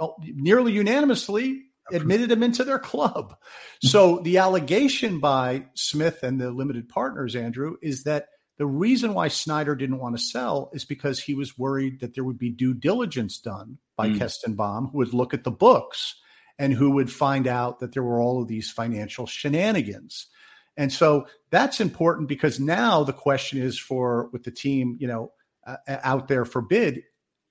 [0.00, 3.36] oh, nearly unanimously admitted him into their club.
[3.84, 9.28] So the allegation by Smith and the limited partners, Andrew, is that the reason why
[9.28, 12.74] Snyder didn't want to sell is because he was worried that there would be due
[12.74, 14.18] diligence done by mm.
[14.18, 16.20] Kestenbaum, who would look at the books
[16.58, 20.28] and who would find out that there were all of these financial shenanigans.
[20.76, 25.32] And so that's important because now the question is for with the team, you know,
[25.66, 27.02] uh, out there for bid,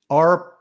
[0.10, 0.53] are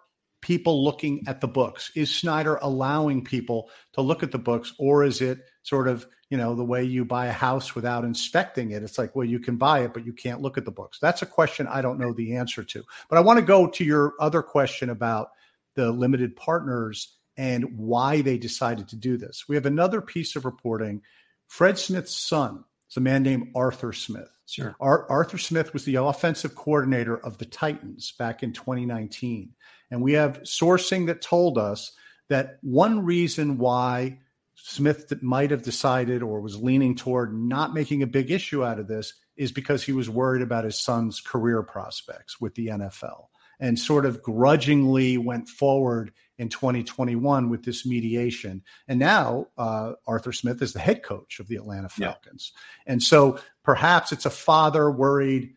[0.43, 1.91] people looking at the books?
[1.95, 6.39] Is Snyder allowing people to look at the books, or is it sort of you
[6.39, 9.57] know the way you buy a house without inspecting it it's like well you can
[9.57, 12.13] buy it but you can't look at the books that's a question i don't know
[12.15, 15.29] the answer to but i want to go to your other question about
[15.75, 20.47] the limited partners and why they decided to do this we have another piece of
[20.47, 21.03] reporting
[21.49, 24.77] fred smith's son is a man named arthur smith Sure.
[24.81, 29.55] Ar- Arthur Smith was the offensive coordinator of the Titans back in 2019.
[29.93, 31.93] And we have sourcing that told us
[32.31, 34.21] that one reason why
[34.55, 38.89] Smith might have decided or was leaning toward not making a big issue out of
[38.89, 43.27] this is because he was worried about his son's career prospects with the NFL
[43.61, 48.63] and sort of grudgingly went forward in 2021 with this mediation.
[48.89, 52.53] And now uh, Arthur Smith is the head coach of the Atlanta Falcons.
[52.55, 52.95] Yeah.
[52.95, 55.53] And so perhaps it's a father worried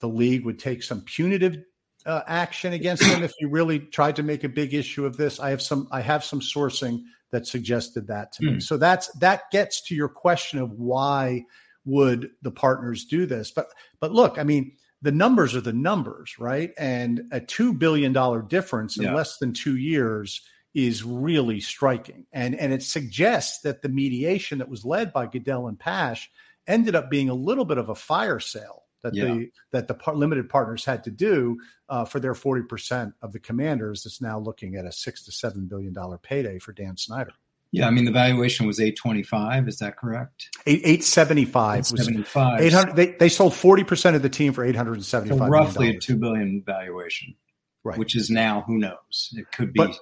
[0.00, 1.58] the league would take some punitive
[2.06, 5.40] uh, action against him if you really tried to make a big issue of this.
[5.40, 8.46] I have some I have some sourcing that suggested that to mm.
[8.46, 8.52] me.
[8.54, 8.60] Hmm.
[8.60, 11.44] So that's that gets to your question of why
[11.84, 13.50] would the partners do this?
[13.50, 13.68] But
[14.00, 16.72] but look, I mean, the numbers are the numbers, right?
[16.78, 19.14] And a two billion dollar difference in yeah.
[19.14, 20.42] less than two years
[20.74, 22.26] is really striking.
[22.32, 26.30] And and it suggests that the mediation that was led by Goodell and Pash
[26.66, 29.24] ended up being a little bit of a fire sale that yeah.
[29.26, 33.38] the that the par- limited partners had to do uh, for their 40% of the
[33.38, 37.30] commanders that's now looking at a six to seven billion dollar payday for Dan Snyder.
[37.70, 40.48] Yeah, I mean the valuation was 825, is that correct?
[40.66, 42.60] 8, 875 875.
[42.60, 46.62] 800 they, they sold 40% of the team for 875 so roughly a 2 billion
[46.64, 47.34] valuation.
[47.82, 47.98] Right.
[47.98, 49.34] Which is now who knows.
[49.36, 49.98] It could be But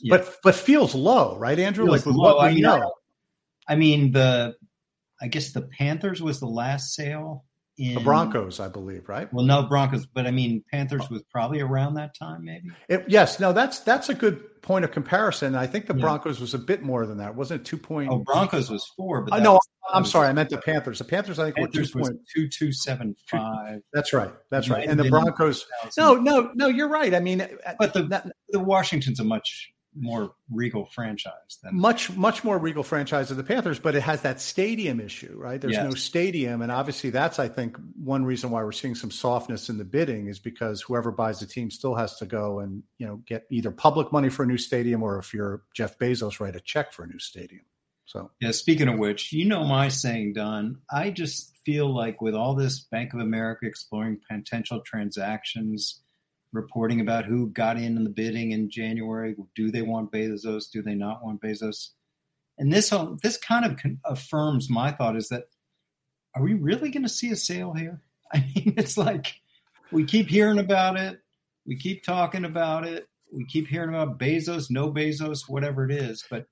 [0.00, 0.16] yeah.
[0.16, 1.84] but, but feels low, right Andrew?
[1.84, 2.38] Feels like low.
[2.38, 2.92] I mean, know.
[3.68, 4.56] I mean the
[5.20, 7.44] I guess the Panthers was the last sale
[7.78, 9.32] in the Broncos, I believe, right?
[9.32, 12.70] Well, no Broncos, but I mean Panthers was probably around that time, maybe.
[12.88, 15.54] It, yes, no, that's that's a good point of comparison.
[15.54, 16.02] I think the yeah.
[16.02, 17.64] Broncos was a bit more than that, wasn't it?
[17.64, 18.10] Two point.
[18.10, 19.58] Oh, Broncos was four, but uh, no,
[19.92, 20.98] I'm sorry, I meant the Panthers.
[20.98, 23.80] The Panthers, I think, Panthers were two point two two seven five.
[23.92, 24.86] That's right, that's right.
[24.86, 25.66] And the Broncos.
[25.96, 27.14] No, no, no, you're right.
[27.14, 27.46] I mean,
[27.78, 32.82] but the that, the Washington's a much more regal franchise than much much more regal
[32.82, 35.60] franchise than the Panthers, but it has that stadium issue, right?
[35.60, 35.84] There's yes.
[35.84, 39.78] no stadium, and obviously that's I think one reason why we're seeing some softness in
[39.78, 43.16] the bidding is because whoever buys the team still has to go and you know
[43.26, 46.60] get either public money for a new stadium or if you're Jeff Bezos, write a
[46.60, 47.62] check for a new stadium.
[48.06, 50.78] So yeah, speaking of which, you know my saying, Don.
[50.90, 56.00] I just feel like with all this Bank of America exploring potential transactions
[56.52, 59.36] reporting about who got in in the bidding in January.
[59.54, 60.70] Do they want Bezos?
[60.70, 61.90] Do they not want Bezos?
[62.58, 65.44] And this this kind of affirms my thought is that
[66.34, 68.02] are we really going to see a sale here?
[68.32, 69.34] I mean, it's like
[69.90, 71.20] we keep hearing about it,
[71.66, 76.24] we keep talking about it, we keep hearing about Bezos, no Bezos, whatever it is,
[76.30, 76.46] but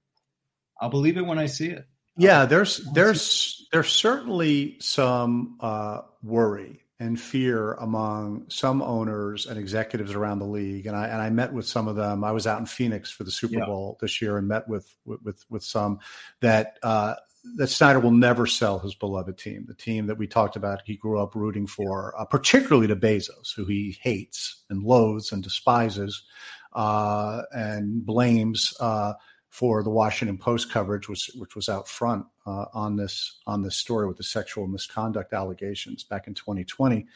[0.80, 1.86] I'll believe it when I see it.
[2.16, 10.14] Yeah, there's there's there's certainly some uh, worry and fear among some owners and executives
[10.14, 10.86] around the league.
[10.86, 12.24] And I and I met with some of them.
[12.24, 13.66] I was out in Phoenix for the Super yeah.
[13.66, 16.00] Bowl this year and met with with with some
[16.40, 17.14] that uh,
[17.56, 20.82] that Snyder will never sell his beloved team, the team that we talked about.
[20.84, 25.42] He grew up rooting for, uh, particularly to Bezos, who he hates and loathes and
[25.42, 26.24] despises
[26.72, 29.14] uh, and blames uh,
[29.58, 33.74] for the Washington Post coverage, which which was out front uh, on this on this
[33.74, 37.08] story with the sexual misconduct allegations back in 2020.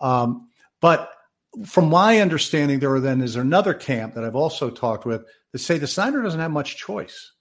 [0.00, 0.48] Um,
[0.80, 1.12] but
[1.66, 5.76] from my understanding, there then is another camp that I've also talked with that say
[5.76, 7.32] the Snyder doesn't have much choice.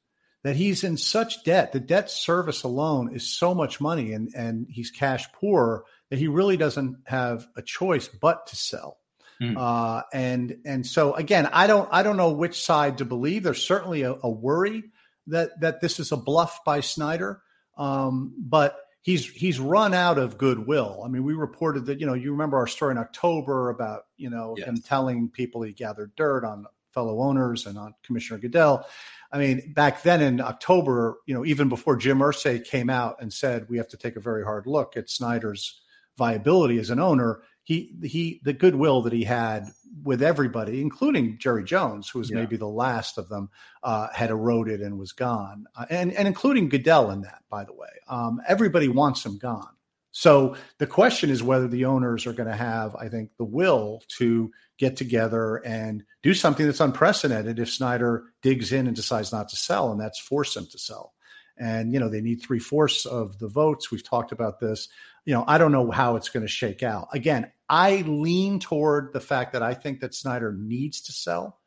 [0.43, 4.67] That he's in such debt, the debt service alone is so much money, and and
[4.69, 8.97] he's cash poor that he really doesn't have a choice but to sell.
[9.41, 9.55] Mm.
[9.57, 13.43] Uh, and and so again, I don't I don't know which side to believe.
[13.43, 14.83] There's certainly a, a worry
[15.27, 17.41] that that this is a bluff by Snyder,
[17.77, 21.01] um, but he's he's run out of goodwill.
[21.05, 24.29] I mean, we reported that you know you remember our story in October about you
[24.29, 24.67] know yes.
[24.67, 28.85] him telling people he gathered dirt on fellow owners and on Commissioner Goodell.
[29.31, 33.31] I mean, back then in October, you know, even before Jim Irsay came out and
[33.31, 35.81] said we have to take a very hard look at Snyder's
[36.17, 39.67] viability as an owner, he he the goodwill that he had
[40.03, 42.37] with everybody, including Jerry Jones, who was yeah.
[42.37, 43.51] maybe the last of them,
[43.83, 47.73] uh, had eroded and was gone, uh, and and including Goodell in that, by the
[47.73, 47.89] way.
[48.07, 49.69] Um, everybody wants him gone.
[50.09, 54.01] So the question is whether the owners are going to have, I think, the will
[54.17, 59.47] to get together and do something that's unprecedented if Snyder digs in and decides not
[59.49, 61.13] to sell, and that's force him to sell.
[61.55, 63.91] And you know they need three fourths of the votes.
[63.91, 64.87] We've talked about this.
[65.25, 67.09] You know I don't know how it's going to shake out.
[67.13, 71.59] Again, I lean toward the fact that I think that Snyder needs to sell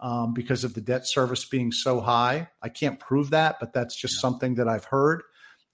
[0.00, 2.48] um, because of the debt service being so high.
[2.62, 4.20] I can't prove that, but that's just yeah.
[4.20, 5.22] something that I've heard.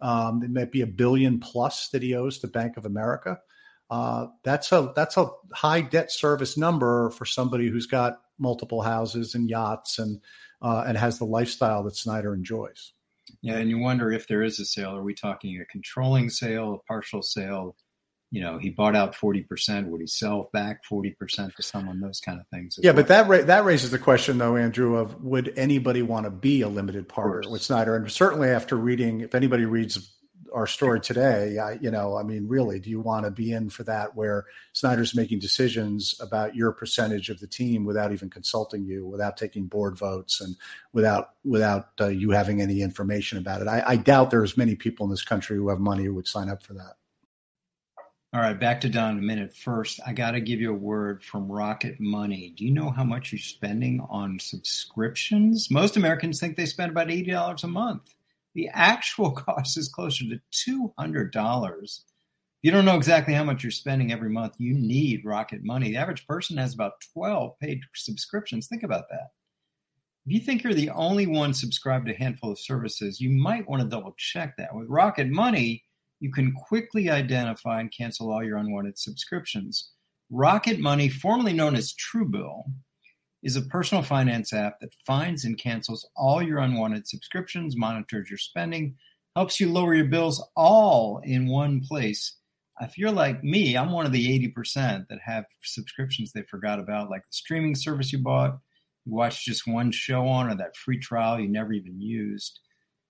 [0.00, 3.38] Um, it might be a billion plus that he owes to Bank of America.
[3.90, 9.34] Uh, that's a that's a high debt service number for somebody who's got multiple houses
[9.34, 10.20] and yachts and
[10.62, 12.92] uh, and has the lifestyle that Snyder enjoys.
[13.42, 14.96] Yeah, and you wonder if there is a sale.
[14.96, 17.76] Are we talking a controlling sale, a partial sale?
[18.32, 19.88] You know, he bought out 40%.
[19.88, 22.00] Would he sell back 40% to someone?
[22.00, 22.78] Those kind of things.
[22.82, 22.96] Yeah, well.
[23.02, 26.62] but that ra- that raises the question, though, Andrew, of would anybody want to be
[26.62, 27.94] a limited partner with Snyder?
[27.94, 30.16] And certainly after reading, if anybody reads
[30.54, 33.68] our story today, I, you know, I mean, really, do you want to be in
[33.68, 38.86] for that where Snyder's making decisions about your percentage of the team without even consulting
[38.86, 40.56] you, without taking board votes, and
[40.94, 43.68] without without uh, you having any information about it?
[43.68, 46.48] I, I doubt there's many people in this country who have money who would sign
[46.48, 46.94] up for that.
[48.34, 49.54] All right, back to Don in a minute.
[49.54, 52.54] First, I got to give you a word from Rocket Money.
[52.56, 55.70] Do you know how much you're spending on subscriptions?
[55.70, 58.14] Most Americans think they spend about $80 a month.
[58.54, 62.00] The actual cost is closer to $200.
[62.62, 64.54] You don't know exactly how much you're spending every month.
[64.56, 65.90] You need Rocket Money.
[65.90, 68.66] The average person has about 12 paid subscriptions.
[68.66, 69.32] Think about that.
[70.24, 73.68] If you think you're the only one subscribed to a handful of services, you might
[73.68, 74.74] want to double check that.
[74.74, 75.84] With Rocket Money,
[76.22, 79.90] you can quickly identify and cancel all your unwanted subscriptions.
[80.30, 82.62] Rocket Money, formerly known as Truebill,
[83.42, 88.38] is a personal finance app that finds and cancels all your unwanted subscriptions, monitors your
[88.38, 88.94] spending,
[89.34, 92.36] helps you lower your bills all in one place.
[92.80, 97.10] If you're like me, I'm one of the 80% that have subscriptions they forgot about,
[97.10, 98.60] like the streaming service you bought,
[99.04, 102.60] you watched just one show on, or that free trial you never even used.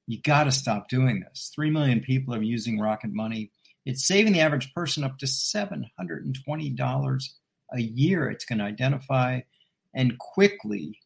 [0.07, 1.51] You got to stop doing this.
[1.55, 3.51] 3 million people are using Rocket Money.
[3.85, 7.25] It's saving the average person up to $720
[7.75, 8.31] a year.
[8.31, 9.41] It's going to identify
[9.95, 10.99] and quickly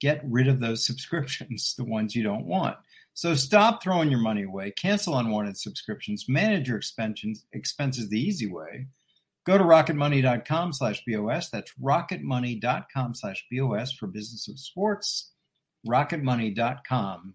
[0.00, 2.76] get rid of those subscriptions, the ones you don't want.
[3.14, 8.46] So stop throwing your money away, cancel unwanted subscriptions, manage your expenses, expenses the easy
[8.46, 8.86] way.
[9.46, 11.50] Go to rocketmoney.com slash BOS.
[11.50, 15.32] That's rocketmoney.com slash BOS for business of sports.
[15.86, 17.34] rocketmoney.com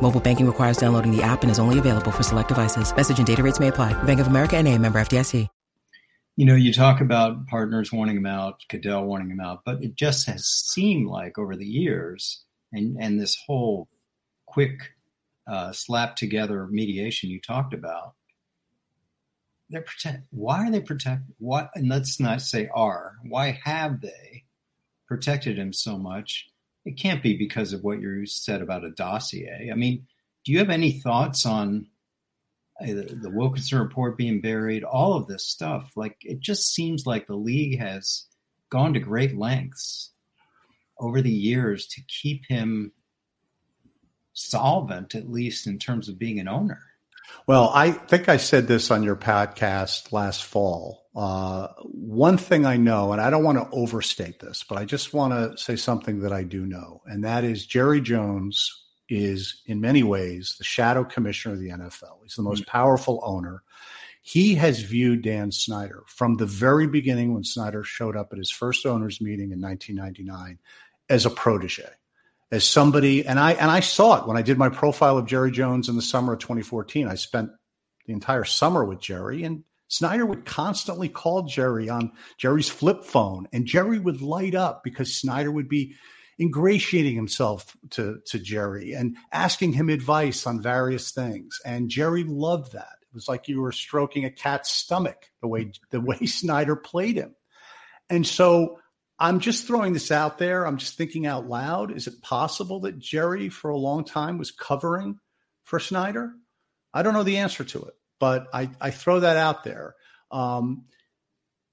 [0.00, 2.94] Mobile banking requires downloading the app and is only available for select devices.
[2.96, 3.92] Message and data rates may apply.
[4.04, 5.46] Bank of America and a member FDIC.
[6.36, 9.96] You know, you talk about partners wanting him out, Goodell wanting him out, but it
[9.96, 13.88] just has seemed like over the years– and and this whole
[14.46, 14.94] quick
[15.46, 18.14] uh, slap together mediation you talked about
[19.70, 24.44] they're protect why are they protect what and let's not say are why have they
[25.06, 26.47] protected him so much
[26.88, 30.06] it can't be because of what you said about a dossier i mean
[30.44, 31.86] do you have any thoughts on
[32.80, 37.06] uh, the, the wilkinson report being buried all of this stuff like it just seems
[37.06, 38.26] like the league has
[38.70, 40.10] gone to great lengths
[41.00, 42.92] over the years to keep him
[44.38, 46.80] solvent, at least in terms of being an owner?
[47.46, 51.07] Well, I think I said this on your podcast last fall.
[51.18, 55.12] Uh, one thing I know, and I don't want to overstate this, but I just
[55.12, 59.80] want to say something that I do know, and that is Jerry Jones is in
[59.80, 62.22] many ways the shadow commissioner of the NFL.
[62.22, 62.70] He's the most mm-hmm.
[62.70, 63.64] powerful owner.
[64.22, 68.52] He has viewed Dan Snyder from the very beginning when Snyder showed up at his
[68.52, 70.60] first owners meeting in 1999
[71.08, 71.90] as a protege,
[72.52, 75.50] as somebody, and I and I saw it when I did my profile of Jerry
[75.50, 77.08] Jones in the summer of 2014.
[77.08, 77.50] I spent
[78.06, 83.48] the entire summer with Jerry, and Snyder would constantly call Jerry on Jerry's flip phone,
[83.52, 85.94] and Jerry would light up because Snyder would be
[86.40, 91.58] ingratiating himself to, to Jerry and asking him advice on various things.
[91.64, 92.96] And Jerry loved that.
[93.02, 97.16] It was like you were stroking a cat's stomach the way the way Snyder played
[97.16, 97.34] him.
[98.10, 98.78] And so
[99.18, 100.66] I'm just throwing this out there.
[100.66, 101.90] I'm just thinking out loud.
[101.90, 105.18] Is it possible that Jerry, for a long time, was covering
[105.64, 106.32] for Snyder?
[106.94, 109.94] I don't know the answer to it, but I, I throw that out there.
[110.30, 110.84] Um,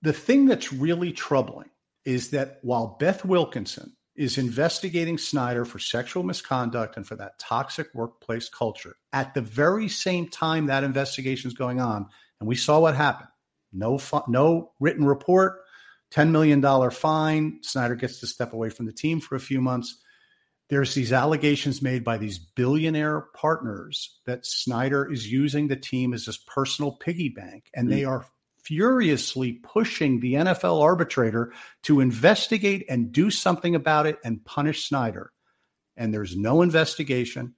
[0.01, 1.69] the thing that's really troubling
[2.05, 7.87] is that while Beth Wilkinson is investigating Snyder for sexual misconduct and for that toxic
[7.93, 12.07] workplace culture, at the very same time that investigation is going on,
[12.39, 13.29] and we saw what happened.
[13.73, 15.61] No, no written report,
[16.13, 17.59] $10 million fine.
[17.61, 19.97] Snyder gets to step away from the team for a few months.
[20.69, 26.25] There's these allegations made by these billionaire partners that Snyder is using the team as
[26.25, 27.97] his personal piggy bank, and mm-hmm.
[27.97, 28.25] they are
[28.63, 31.53] furiously pushing the NFL arbitrator
[31.83, 35.31] to investigate and do something about it and punish Snyder.
[35.95, 37.53] And there's no investigation,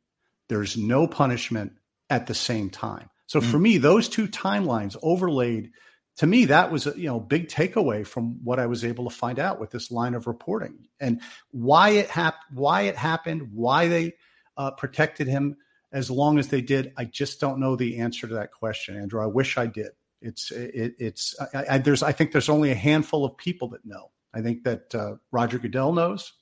[0.49, 1.73] there's no punishment
[2.09, 3.09] at the same time.
[3.25, 3.51] So mm-hmm.
[3.51, 5.71] for me, those two timelines overlaid
[6.17, 9.15] to me, that was a you know big takeaway from what I was able to
[9.15, 13.87] find out with this line of reporting and why it hap- why it happened, why
[13.87, 14.13] they
[14.57, 15.57] uh, protected him
[15.91, 16.91] as long as they did.
[16.97, 19.21] I just don't know the answer to that question, Andrew.
[19.21, 19.91] I wish I did.
[20.21, 23.85] It's it, it's I, I, there's I think there's only a handful of people that
[23.85, 24.11] know.
[24.33, 26.33] I think that uh, Roger Goodell knows,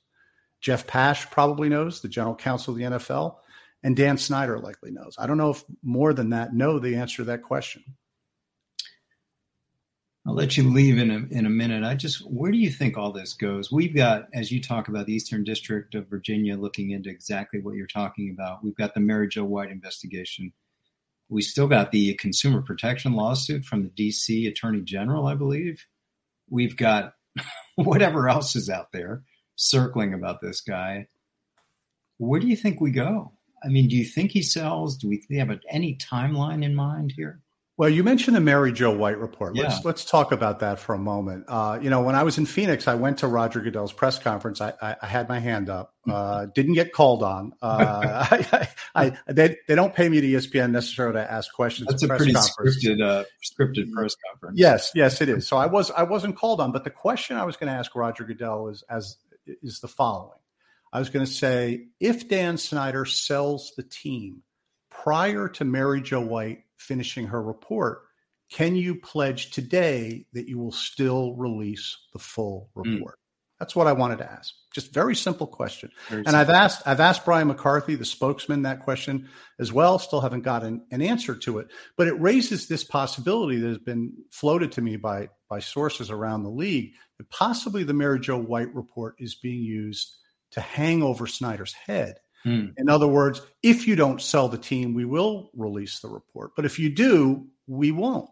[0.60, 3.36] Jeff Pash probably knows, the general counsel of the NFL,
[3.82, 5.16] and Dan Snyder likely knows.
[5.18, 7.84] I don't know if more than that know the answer to that question.
[10.26, 11.84] I'll let you leave in a, in a minute.
[11.84, 13.70] I just, where do you think all this goes?
[13.70, 17.76] We've got, as you talk about the Eastern District of Virginia looking into exactly what
[17.76, 18.64] you're talking about.
[18.64, 20.52] We've got the Mary Jo White investigation.
[21.28, 25.86] We still got the consumer protection lawsuit from the DC Attorney General, I believe.
[26.50, 27.14] We've got
[27.76, 29.22] whatever else is out there
[29.54, 31.06] circling about this guy.
[32.18, 33.32] Where do you think we go?
[33.64, 34.96] I mean, do you think he sells?
[34.96, 37.42] Do we have any timeline in mind here?
[37.78, 39.54] Well, you mentioned the Mary Jo White report.
[39.54, 39.80] Let's yeah.
[39.84, 41.44] let's talk about that for a moment.
[41.46, 44.62] Uh, you know, when I was in Phoenix, I went to Roger Goodell's press conference.
[44.62, 45.92] I, I, I had my hand up.
[46.08, 47.52] Uh, didn't get called on.
[47.60, 51.88] Uh, I, I, they they don't pay me to ESPN necessarily to ask questions.
[51.88, 52.82] That's a pretty conference.
[52.82, 54.58] scripted uh, scripted press conference.
[54.58, 55.46] Yes, yes, it is.
[55.46, 57.94] So I was I wasn't called on, but the question I was going to ask
[57.94, 59.18] Roger Goodell is as
[59.62, 60.38] is the following.
[60.94, 64.42] I was going to say if Dan Snyder sells the team
[64.88, 68.02] prior to Mary Jo White finishing her report,
[68.50, 72.82] can you pledge today that you will still release the full hmm.
[72.82, 73.14] report?
[73.14, 73.22] Mm.
[73.58, 74.52] That's what I wanted to ask.
[74.74, 75.90] Just very simple question.
[76.08, 76.40] Very and simple.
[76.40, 79.98] I've asked I've asked Brian McCarthy, the spokesman, that question as well.
[79.98, 81.68] Still haven't gotten an answer to it.
[81.96, 86.42] But it raises this possibility that has been floated to me by by sources around
[86.42, 90.14] the league that possibly the Mary Jo White report is being used
[90.50, 92.74] to hang over Snyder's head Mm.
[92.76, 96.52] In other words, if you don't sell the team, we will release the report.
[96.54, 98.30] But if you do, we won't.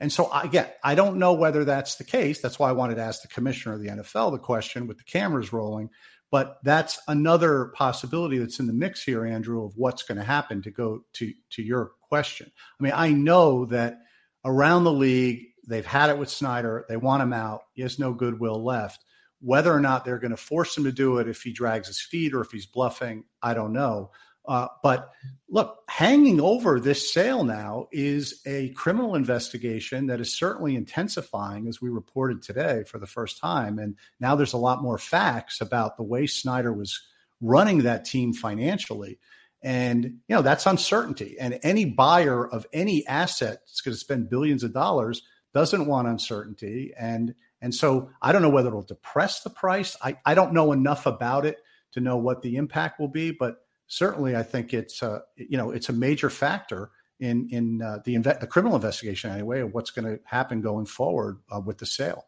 [0.00, 2.40] And so, again, I don't know whether that's the case.
[2.40, 5.04] That's why I wanted to ask the commissioner of the NFL the question with the
[5.04, 5.90] cameras rolling.
[6.32, 10.62] But that's another possibility that's in the mix here, Andrew, of what's going to happen
[10.62, 12.50] to go to, to your question.
[12.80, 13.98] I mean, I know that
[14.44, 16.84] around the league, they've had it with Snyder.
[16.88, 17.60] They want him out.
[17.74, 19.04] He has no goodwill left.
[19.44, 22.00] Whether or not they're going to force him to do it if he drags his
[22.00, 24.10] feet or if he's bluffing, I don't know.
[24.46, 25.12] Uh, but
[25.48, 31.80] look, hanging over this sale now is a criminal investigation that is certainly intensifying, as
[31.80, 33.78] we reported today for the first time.
[33.78, 37.00] And now there's a lot more facts about the way Snyder was
[37.40, 39.18] running that team financially.
[39.62, 41.36] And, you know, that's uncertainty.
[41.38, 45.22] And any buyer of any asset that's going to spend billions of dollars
[45.54, 46.92] doesn't want uncertainty.
[46.98, 49.96] And and so I don't know whether it'll depress the price.
[50.02, 51.58] I, I don't know enough about it
[51.92, 53.56] to know what the impact will be, but
[53.86, 56.90] certainly I think it's a, you know it's a major factor
[57.20, 60.86] in in uh, the inve- the criminal investigation anyway of what's going to happen going
[60.86, 62.26] forward uh, with the sale.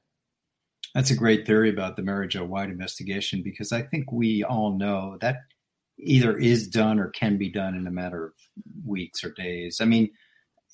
[0.95, 4.79] That's a great theory about the Mary Jo White investigation because I think we all
[4.79, 5.39] know that
[5.99, 8.33] either is done or can be done in a matter of
[8.87, 9.81] weeks or days.
[9.81, 10.11] I mean,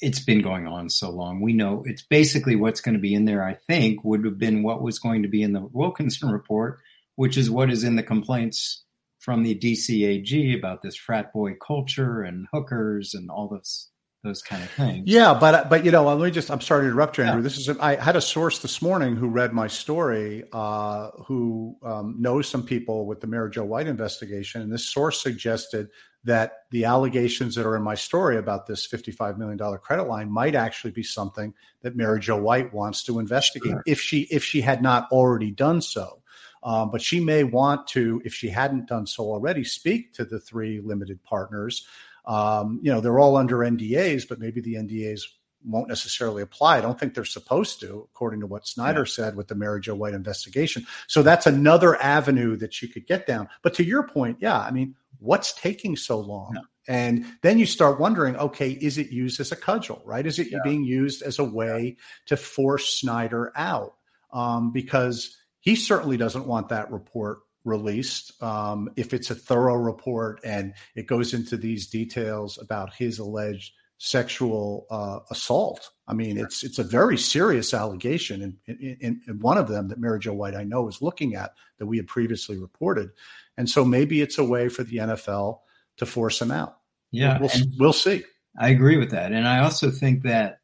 [0.00, 1.40] it's been going on so long.
[1.40, 4.62] We know it's basically what's going to be in there, I think, would have been
[4.62, 6.80] what was going to be in the Wilkinson report,
[7.16, 8.84] which is what is in the complaints
[9.18, 13.89] from the DCAG about this frat boy culture and hookers and all those
[14.22, 15.04] those kind of things.
[15.06, 17.40] Yeah, but but you know, let me just I'm sorry to interrupt you, Andrew.
[17.40, 17.44] Yeah.
[17.44, 22.16] This is I had a source this morning who read my story, uh, who um,
[22.18, 25.88] knows some people with the Mary Jo White investigation, and this source suggested
[26.24, 30.54] that the allegations that are in my story about this $55 million credit line might
[30.54, 33.82] actually be something that Mary Jo White wants to investigate sure.
[33.86, 36.18] if she if she had not already done so.
[36.62, 40.38] Um, but she may want to, if she hadn't done so already, speak to the
[40.38, 41.86] three limited partners.
[42.26, 45.22] Um, you know, they're all under NDAs, but maybe the NDAs
[45.64, 46.78] won't necessarily apply.
[46.78, 49.12] I don't think they're supposed to, according to what Snyder yeah.
[49.12, 50.86] said with the Mary Jo White investigation.
[51.06, 53.48] So that's another avenue that you could get down.
[53.62, 56.52] But to your point, yeah, I mean, what's taking so long?
[56.54, 56.62] Yeah.
[56.88, 60.26] And then you start wondering, okay, is it used as a cudgel, right?
[60.26, 60.58] Is it yeah.
[60.64, 61.96] being used as a way
[62.26, 63.94] to force Snyder out?
[64.32, 68.40] Um, because he certainly doesn't want that report released.
[68.42, 73.72] Um, if it's a thorough report and it goes into these details about his alleged
[74.00, 75.90] sexual uh, assault.
[76.08, 80.32] I mean, it's it's a very serious allegation, and, one of them that Mary Jo
[80.32, 83.10] White I know is looking at that we had previously reported,
[83.56, 85.60] and so maybe it's a way for the NFL
[85.98, 86.78] to force him out.
[87.12, 88.24] Yeah, we'll, we'll see.
[88.58, 90.60] I agree with that, and I also think that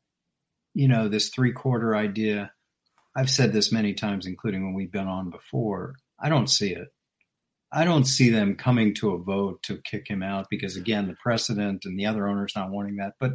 [0.74, 2.50] you know this three quarter idea.
[3.14, 5.94] I've said this many times, including when we've been on before.
[6.20, 6.88] I don't see it.
[7.72, 11.16] I don't see them coming to a vote to kick him out because, again, the
[11.22, 13.14] precedent and the other owners not wanting that.
[13.18, 13.32] But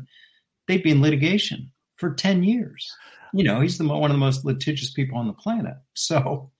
[0.68, 2.90] they'd be in litigation for 10 years.
[3.34, 5.76] You know, he's the one of the most litigious people on the planet.
[5.94, 6.52] So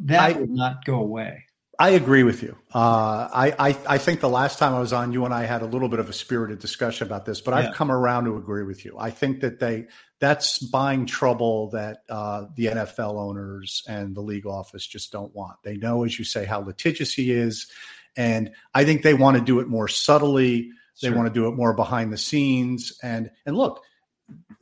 [0.00, 1.44] that I, would not go away.
[1.82, 2.56] I agree with you.
[2.72, 5.62] Uh, I, I, I think the last time I was on, you and I had
[5.62, 7.70] a little bit of a spirited discussion about this, but yeah.
[7.70, 8.94] I've come around to agree with you.
[9.00, 9.88] I think that they
[10.20, 15.56] that's buying trouble that uh, the NFL owners and the league office just don't want.
[15.64, 17.68] They know, as you say, how litigious he is,
[18.16, 20.70] and I think they want to do it more subtly.
[21.00, 21.16] They sure.
[21.16, 22.96] want to do it more behind the scenes.
[23.02, 23.82] And and look,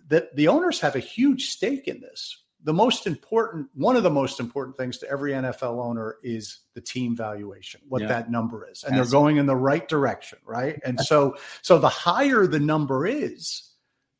[0.09, 4.11] the, the owners have a huge stake in this the most important one of the
[4.11, 8.09] most important things to every NFL owner is the team valuation, what yeah.
[8.09, 8.85] that number is.
[8.85, 10.79] And they're going in the right direction, right?
[10.85, 13.71] And so so the higher the number is,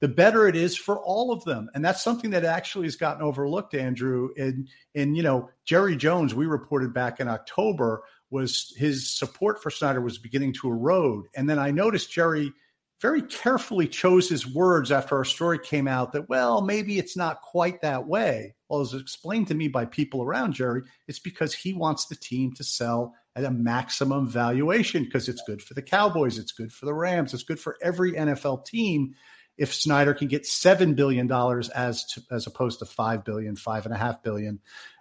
[0.01, 1.69] the better it is for all of them.
[1.75, 4.31] And that's something that actually has gotten overlooked, Andrew.
[4.37, 9.71] And and you know, Jerry Jones, we reported back in October, was his support for
[9.71, 11.27] Snyder was beginning to erode.
[11.35, 12.53] And then I noticed Jerry
[13.01, 17.41] very carefully chose his words after our story came out that, well, maybe it's not
[17.41, 18.55] quite that way.
[18.69, 22.53] Well, as explained to me by people around Jerry, it's because he wants the team
[22.55, 26.85] to sell at a maximum valuation because it's good for the Cowboys, it's good for
[26.85, 29.15] the Rams, it's good for every NFL team.
[29.57, 33.87] If Snyder can get seven billion dollars as to, as opposed to five billion, five
[33.87, 34.61] and a half billion,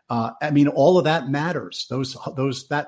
[0.09, 1.85] uh, I mean, all of that matters.
[1.89, 2.87] Those those that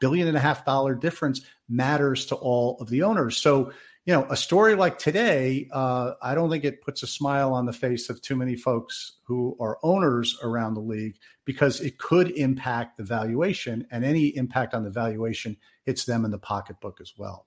[0.00, 3.36] billion and a half dollar difference matters to all of the owners.
[3.36, 3.72] So
[4.06, 7.66] you know, a story like today, uh, I don't think it puts a smile on
[7.66, 12.30] the face of too many folks who are owners around the league because it could
[12.30, 17.12] impact the valuation, and any impact on the valuation hits them in the pocketbook as
[17.16, 17.46] well.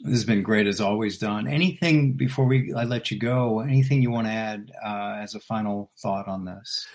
[0.00, 1.46] This has been great as always, Don.
[1.46, 3.60] Anything before we I let you go?
[3.60, 6.86] Anything you want to add uh, as a final thought on this?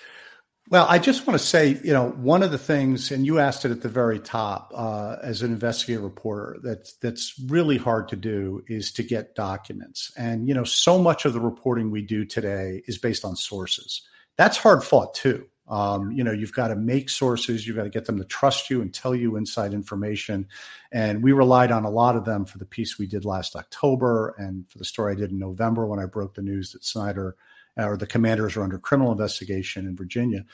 [0.70, 3.64] Well, I just want to say, you know, one of the things, and you asked
[3.64, 8.18] it at the very top, uh, as an investigative reporter, that's that's really hard to
[8.18, 10.12] do is to get documents.
[10.18, 14.02] And you know, so much of the reporting we do today is based on sources.
[14.36, 15.48] That's hard fought too.
[15.70, 18.70] Um, you know, you've got to make sources, you've got to get them to trust
[18.70, 20.48] you and tell you inside information.
[20.92, 24.34] And we relied on a lot of them for the piece we did last October
[24.38, 27.36] and for the story I did in November when I broke the news that Snyder
[27.78, 30.46] or the commanders are under criminal investigation in Virginia.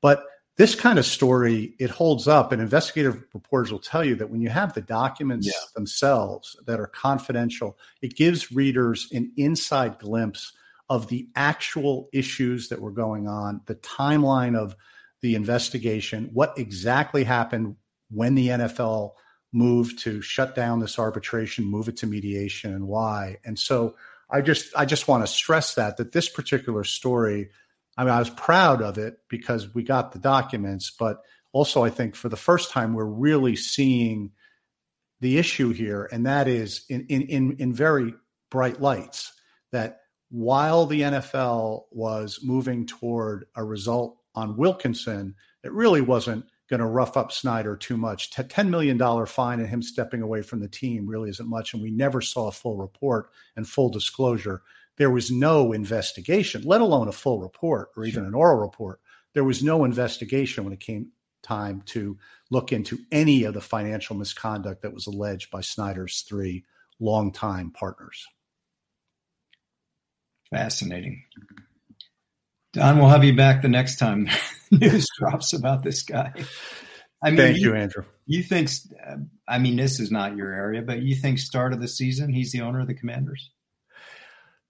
[0.00, 0.24] But
[0.56, 4.42] this kind of story, it holds up, and investigative reporters will tell you that when
[4.42, 5.52] you have the documents yeah.
[5.74, 10.52] themselves that are confidential, it gives readers an inside glimpse
[10.90, 14.76] of the actual issues that were going on, the timeline of
[15.22, 17.76] the investigation, what exactly happened
[18.10, 19.12] when the NFL
[19.52, 23.38] moved to shut down this arbitration, move it to mediation, and why.
[23.44, 23.94] And so
[24.32, 27.50] I just I just want to stress that that this particular story,
[27.96, 31.18] I mean, I was proud of it because we got the documents, but
[31.52, 34.32] also I think for the first time we're really seeing
[35.20, 38.14] the issue here, and that is in in in, in very
[38.50, 39.32] bright lights
[39.70, 46.80] that while the NFL was moving toward a result on Wilkinson, it really wasn't going
[46.80, 48.30] to rough up Snyder too much.
[48.30, 51.74] $10 million fine and him stepping away from the team really isn't much.
[51.74, 54.62] And we never saw a full report and full disclosure.
[54.96, 59.00] There was no investigation, let alone a full report or even an oral report.
[59.34, 61.12] There was no investigation when it came
[61.42, 62.16] time to
[62.50, 66.64] look into any of the financial misconduct that was alleged by Snyder's three
[66.98, 68.26] longtime partners.
[70.48, 71.22] Fascinating.
[72.72, 74.26] Don, we'll have you back the next time
[74.80, 76.32] news drops about this guy.
[77.22, 78.04] I mean, thank you, you, Andrew.
[78.26, 78.70] You think?
[79.46, 82.52] I mean, this is not your area, but you think start of the season he's
[82.52, 83.50] the owner of the Commanders?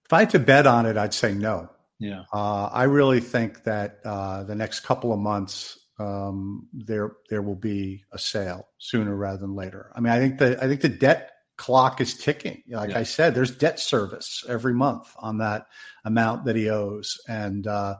[0.05, 1.69] If I had to bet on it, I'd say no.
[1.99, 7.41] Yeah, uh, I really think that uh, the next couple of months um, there there
[7.41, 9.91] will be a sale sooner rather than later.
[9.95, 12.61] I mean, I think the I think the debt clock is ticking.
[12.67, 12.99] Like yeah.
[12.99, 15.67] I said, there's debt service every month on that
[16.03, 17.95] amount that he owes, and uh,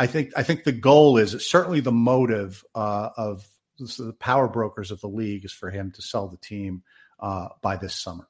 [0.00, 3.46] I think I think the goal is certainly the motive uh, of
[3.78, 6.82] the power brokers of the league is for him to sell the team
[7.20, 8.26] uh, by this summer.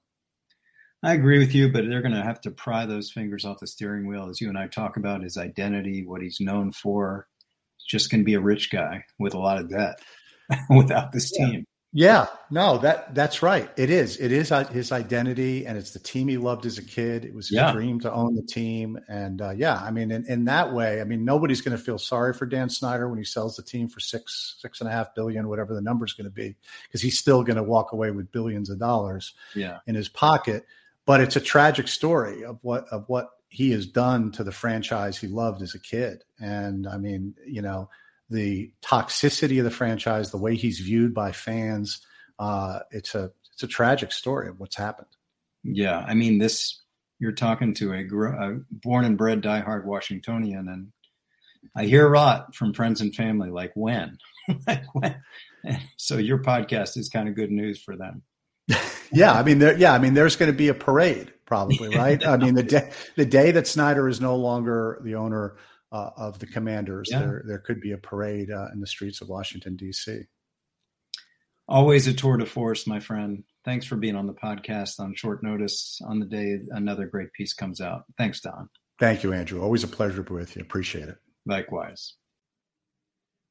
[1.04, 3.68] I agree with you, but they're going to have to pry those fingers off the
[3.68, 7.28] steering wheel, as you and I talk about his identity, what he's known for.
[7.76, 10.00] He's just going to be a rich guy with a lot of debt
[10.70, 11.46] without this yeah.
[11.46, 11.66] team.
[11.92, 13.68] Yeah, no, that that's right.
[13.76, 14.16] It is.
[14.18, 17.24] It is his identity, and it's the team he loved as a kid.
[17.24, 17.72] It was his yeah.
[17.72, 21.04] dream to own the team, and uh, yeah, I mean, in, in that way, I
[21.04, 23.98] mean, nobody's going to feel sorry for Dan Snyder when he sells the team for
[23.98, 26.54] six six and a half billion, whatever the number is going to be,
[26.86, 29.78] because he's still going to walk away with billions of dollars yeah.
[29.88, 30.66] in his pocket.
[31.06, 35.18] But it's a tragic story of what of what he has done to the franchise
[35.18, 37.88] he loved as a kid, and I mean, you know
[38.30, 42.00] the toxicity of the franchise, the way he's viewed by fans.
[42.38, 45.08] Uh, it's a it's a tragic story of what's happened.
[45.62, 46.80] Yeah, I mean this
[47.18, 50.92] you're talking to a, a born and bred diehard Washingtonian, and
[51.76, 54.18] I hear a lot from friends and family, like when,
[54.66, 55.16] like when.
[55.98, 58.22] So your podcast is kind of good news for them.
[59.12, 62.26] yeah, I mean, there, yeah, I mean, there's going to be a parade, probably, right?
[62.26, 65.56] I mean, the day the day that Snyder is no longer the owner
[65.92, 67.20] uh, of the Commanders, yeah.
[67.20, 70.22] there there could be a parade uh, in the streets of Washington D.C.
[71.68, 73.44] Always a tour de force, my friend.
[73.64, 77.52] Thanks for being on the podcast on short notice on the day another great piece
[77.52, 78.04] comes out.
[78.18, 78.68] Thanks, Don.
[78.98, 79.62] Thank you, Andrew.
[79.62, 80.62] Always a pleasure to be with you.
[80.62, 81.18] Appreciate it.
[81.46, 82.14] Likewise.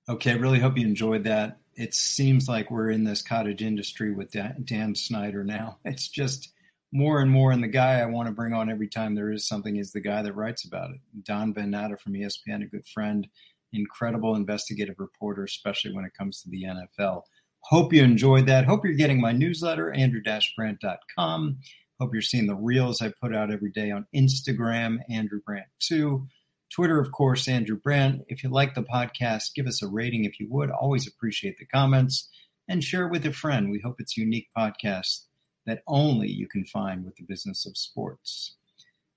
[0.09, 1.59] Okay, really hope you enjoyed that.
[1.75, 4.35] It seems like we're in this cottage industry with
[4.65, 5.77] Dan Snyder now.
[5.85, 6.49] It's just
[6.91, 9.47] more and more, and the guy I want to bring on every time there is
[9.47, 10.99] something is the guy that writes about it.
[11.23, 13.27] Don Van Natta from ESPN, a good friend,
[13.71, 17.23] incredible investigative reporter, especially when it comes to the NFL.
[17.61, 18.65] Hope you enjoyed that.
[18.65, 21.57] Hope you're getting my newsletter, andrew-brandt.com.
[21.99, 26.25] Hope you're seeing the reels I put out every day on Instagram, Andrew Brandt 2.
[26.73, 28.21] Twitter, of course, Andrew Brandt.
[28.27, 30.71] If you like the podcast, give us a rating if you would.
[30.71, 32.29] Always appreciate the comments
[32.67, 33.69] and share it with a friend.
[33.69, 35.25] We hope it's unique podcast
[35.70, 38.55] that only you can find with the business of sports.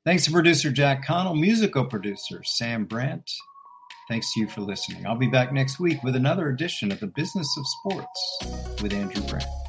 [0.04, 3.30] Thanks to producer Jack Connell, musical producer Sam Brandt.
[4.08, 5.06] Thanks to you for listening.
[5.06, 8.38] I'll be back next week with another edition of the Business of Sports
[8.82, 9.61] with Andrew Brandt.